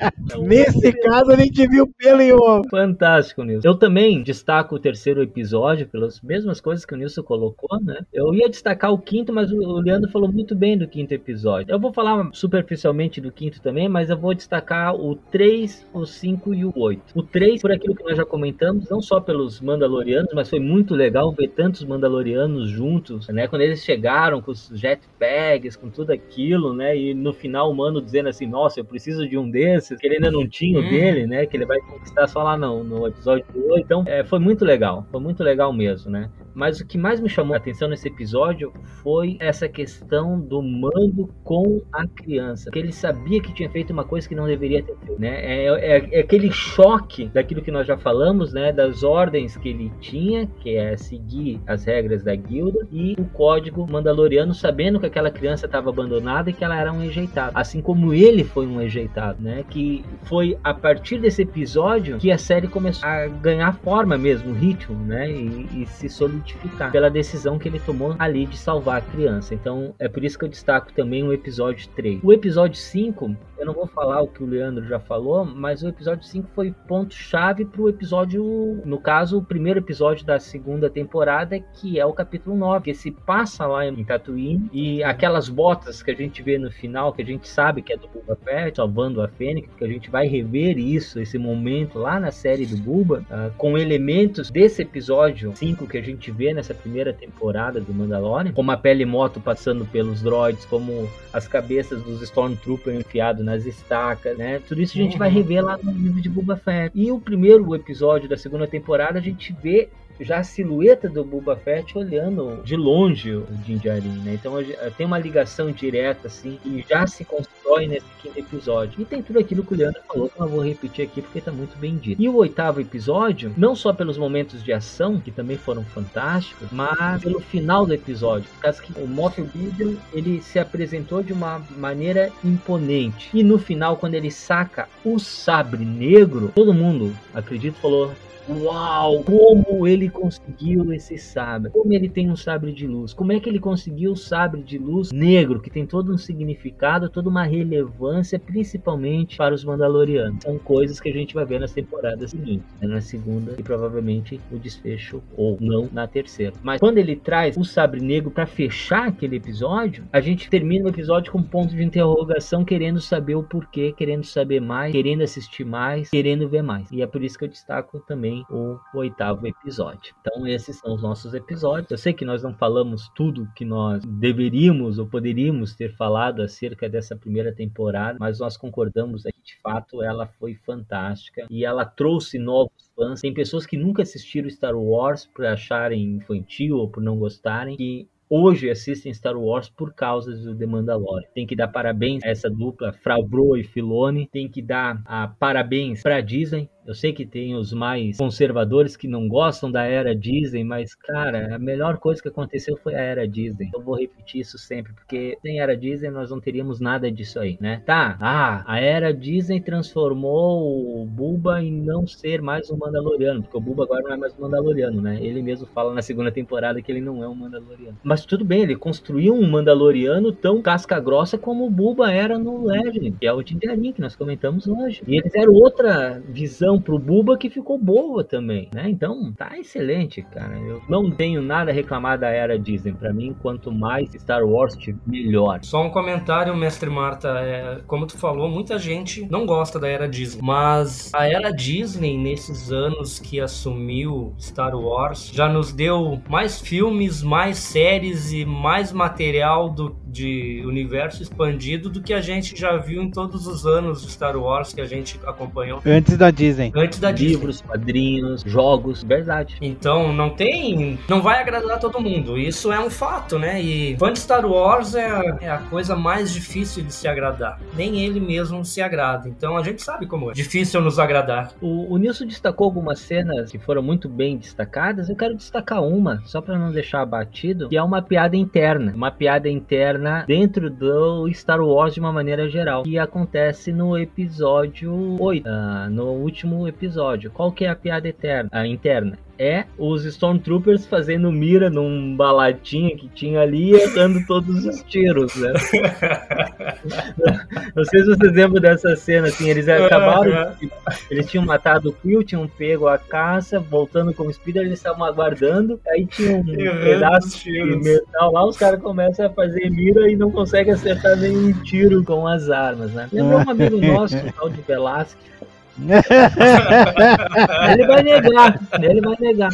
[0.40, 2.62] Nesse caso, a gente viu pelo em ovo.
[2.70, 3.68] Fantástico, Nilson.
[3.68, 8.00] Eu também destaco o terceiro episódio pelas mesmas coisas que o Nilson colocou, né?
[8.12, 11.72] Eu ia destacar o quinto, mas o Leandro falou muito bem do quinto episódio.
[11.72, 16.54] Eu vou falar superficialmente do quinto também, mas eu vou destacar o 3, o 5
[16.54, 17.02] e o 8.
[17.14, 20.94] O 3, por aquilo que nós já comentamos, não só pelos Mandalorianos, mas foi muito
[20.94, 23.46] legal ver tantos Mandalorianos juntos, né?
[23.46, 26.96] Quando eles chegaram com os jetpacks, com tudo aquilo, né?
[26.96, 30.26] E no final o Mano dizendo assim, nossa, eu preciso de um desses que ele
[30.26, 30.88] ainda não tinha o hum.
[30.88, 31.46] dele, né?
[31.46, 33.80] Que ele vai conquistar só lá no, no episódio 8.
[33.80, 35.06] Então, é, foi muito legal.
[35.10, 36.30] Foi muito legal mesmo, né?
[36.54, 41.28] Mas o que mais me chamou a atenção nesse episódio foi essa questão do mando
[41.42, 42.70] com a criança.
[42.70, 45.40] Que ele sabia que tinha feito uma coisa que não deveria ter feito, né?
[45.44, 48.72] É, é, é, aquele choque daquilo que nós já falamos, né?
[48.72, 53.84] Das ordens que ele tinha, que é seguir as regras da guilda, e o código
[53.90, 57.52] mandaloriano, sabendo que aquela criança estava abandonada e que ela era um rejeitado.
[57.54, 59.64] Assim como ele foi um rejeitado, né?
[59.68, 64.96] Que foi a partir desse episódio que a série começou a ganhar forma mesmo, ritmo,
[65.04, 65.30] né?
[65.30, 69.54] E, e se solidificar pela decisão que ele tomou ali de salvar a criança.
[69.54, 72.20] Então é por isso que eu destaco também o episódio 3.
[72.22, 75.88] O episódio 5, eu não vou falar o que o Leandro já falou, mas o
[75.88, 81.58] episódio 5 foi ponto-chave para o episódio, no caso, o primeiro episódio da segunda temporada,
[81.58, 86.10] que é o capítulo 9, que se passa lá em Tatooine e aquelas botas que
[86.10, 89.22] a gente vê no final, que a gente sabe que é do Boba Fett, salvando
[89.22, 93.24] a Fênix, que a gente vai rever isso, esse momento lá na série do Buba,
[93.30, 98.52] uh, com elementos desse episódio 5 que a gente vê nessa primeira temporada do Mandalorian,
[98.52, 104.36] como a pele moto passando pelos droids, como as cabeças dos Stormtroopers enfiados nas estacas,
[104.36, 104.60] né?
[104.66, 105.18] Tudo isso a gente uhum.
[105.18, 106.90] vai rever lá no livro de Boba Fett.
[106.94, 109.88] E o primeiro episódio da segunda temporada a gente vê
[110.20, 114.34] já a silhueta do Boba Fett olhando de longe o Din Djarin, né?
[114.34, 114.54] Então
[114.96, 119.00] tem uma ligação direta assim e já se constrói destrói nesse quinto episódio.
[119.00, 121.50] E tem tudo aquilo que o Leandro falou, que eu vou repetir aqui porque tá
[121.50, 122.20] muito bem dito.
[122.20, 127.22] E o oitavo episódio, não só pelos momentos de ação, que também foram fantásticos, mas
[127.22, 128.48] pelo final do episódio.
[128.54, 133.30] Por causa que o Moff Gideon, ele se apresentou de uma maneira imponente.
[133.32, 138.12] E no final, quando ele saca o sabre negro, todo mundo, acredito, falou:
[138.48, 139.24] Uau!
[139.24, 141.70] Como ele conseguiu esse sabre?
[141.70, 143.14] Como ele tem um sabre de luz?
[143.14, 147.08] Como é que ele conseguiu o sabre de luz negro, que tem todo um significado,
[147.08, 150.42] toda uma relevância, principalmente para os Mandalorianos?
[150.42, 152.88] São coisas que a gente vai ver nas temporadas seguintes, né?
[152.88, 156.54] na segunda e provavelmente o desfecho ou não na terceira.
[156.62, 160.88] Mas quando ele traz o sabre negro para fechar aquele episódio, a gente termina o
[160.88, 165.64] episódio com um ponto de interrogação, querendo saber o porquê, querendo saber mais, querendo assistir
[165.64, 166.90] mais, querendo ver mais.
[166.90, 170.14] E é por isso que eu destaco também também o oitavo episódio.
[170.20, 171.90] Então, esses são os nossos episódios.
[171.90, 176.88] Eu sei que nós não falamos tudo que nós deveríamos ou poderíamos ter falado acerca
[176.88, 182.38] dessa primeira temporada, mas nós concordamos que de fato ela foi fantástica e ela trouxe
[182.38, 183.20] novos fãs.
[183.20, 188.08] Tem pessoas que nunca assistiram Star Wars por acharem infantil ou por não gostarem, que
[188.28, 191.28] hoje assistem Star Wars por causa do The Mandalorian.
[191.34, 194.28] Tem que dar parabéns a essa dupla, Favreau e Filoni.
[194.32, 199.08] Tem que dar a parabéns para Disney eu sei que tem os mais conservadores que
[199.08, 203.26] não gostam da era Disney, mas, cara, a melhor coisa que aconteceu foi a era
[203.26, 203.70] Disney.
[203.74, 207.56] Eu vou repetir isso sempre, porque sem era Disney nós não teríamos nada disso aí,
[207.60, 207.82] né?
[207.86, 213.56] Tá, ah, a era Disney transformou o Buba em não ser mais um Mandaloriano, porque
[213.56, 215.18] o Buba agora não é mais um Mandaloriano, né?
[215.22, 217.98] Ele mesmo fala na segunda temporada que ele não é um Mandaloriano.
[218.02, 222.66] Mas tudo bem, ele construiu um Mandaloriano tão casca grossa como o Buba era no
[222.66, 225.02] Legend, que é o Dinjarin que nós comentamos hoje.
[225.06, 228.88] E eles eram outra visão para pro Buba que ficou boa também, né?
[228.88, 230.56] Então, tá excelente, cara.
[230.58, 232.92] Eu não tenho nada a reclamar da era Disney.
[232.92, 235.60] Para mim, quanto mais Star Wars, melhor.
[235.62, 237.28] Só um comentário, mestre Marta.
[237.28, 240.42] É, como tu falou, muita gente não gosta da era Disney.
[240.42, 247.22] Mas a era Disney, nesses anos que assumiu Star Wars, já nos deu mais filmes,
[247.22, 253.02] mais séries e mais material do, de universo expandido do que a gente já viu
[253.02, 255.82] em todos os anos de Star Wars que a gente acompanhou.
[255.84, 256.63] Antes da Disney.
[256.64, 256.82] Disney.
[256.82, 257.68] Antes da Livros, Disney.
[257.68, 259.56] quadrinhos, jogos, verdade.
[259.60, 260.98] Então não tem.
[261.08, 262.38] Não vai agradar todo mundo.
[262.38, 263.60] Isso é um fato, né?
[263.60, 267.60] E fã de Star Wars é a, é a coisa mais difícil de se agradar.
[267.74, 269.28] Nem ele mesmo se agrada.
[269.28, 271.52] Então a gente sabe como é difícil nos agradar.
[271.60, 275.08] O, o Nilson destacou algumas cenas que foram muito bem destacadas.
[275.08, 278.92] Eu quero destacar uma, só para não deixar abatido, que é uma piada interna.
[278.94, 282.82] Uma piada interna dentro do Star Wars de uma maneira geral.
[282.82, 287.30] Que acontece no episódio 8, uh, ah, no último último episódio.
[287.30, 289.18] Qual que é a piada eterna, a interna?
[289.38, 295.34] é os Stormtroopers fazendo mira num balatinha que tinha ali e errando todos os tiros,
[295.36, 295.52] né?
[297.74, 300.70] Não sei se vocês lembram dessa cena, assim, eles acabaram, de,
[301.10, 305.80] eles tinham matado o Quill, tinham pego a caça, voltando como speeder, eles estavam aguardando,
[305.88, 310.30] aí tinha um pedaço de metal lá, os caras começam a fazer mira e não
[310.30, 313.08] conseguem acertar nenhum tiro com as armas, né?
[313.12, 315.33] Lembrou um amigo nosso, o tal de Velasquez,
[317.72, 319.50] ele vai negar, ele vai negar.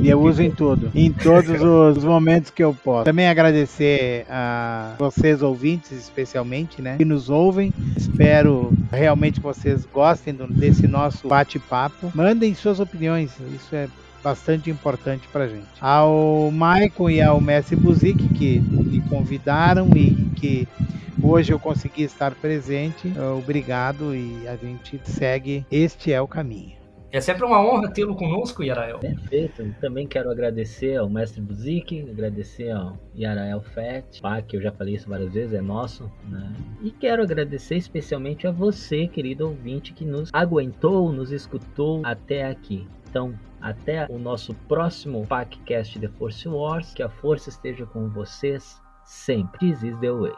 [0.00, 1.60] e eu uso em tudo, em todos
[1.96, 3.04] os momentos que eu posso.
[3.04, 7.72] Também agradecer a vocês ouvintes, especialmente, né, que nos ouvem.
[7.96, 12.12] Espero realmente que vocês gostem desse nosso bate-papo.
[12.14, 13.88] Mandem suas opiniões, isso é
[14.22, 15.66] bastante importante pra gente.
[15.80, 20.66] Ao Maicon e ao Messi Buzik que me convidaram e que
[21.22, 23.12] hoje eu consegui estar presente.
[23.36, 25.66] Obrigado e a gente segue.
[25.70, 26.83] Este é o caminho.
[27.14, 28.98] É sempre uma honra tê-lo conosco, Yarael.
[28.98, 29.72] Perfeito.
[29.80, 34.96] Também quero agradecer ao mestre Buzik, agradecer ao Yarael Fett, pá, que eu já falei
[34.96, 36.52] isso várias vezes, é nosso, né?
[36.82, 42.84] E quero agradecer especialmente a você, querido ouvinte, que nos aguentou, nos escutou até aqui.
[43.08, 46.94] Então, até o nosso próximo podcast The Force Wars.
[46.94, 49.70] Que a força esteja com vocês sempre.
[49.70, 50.32] This is the way.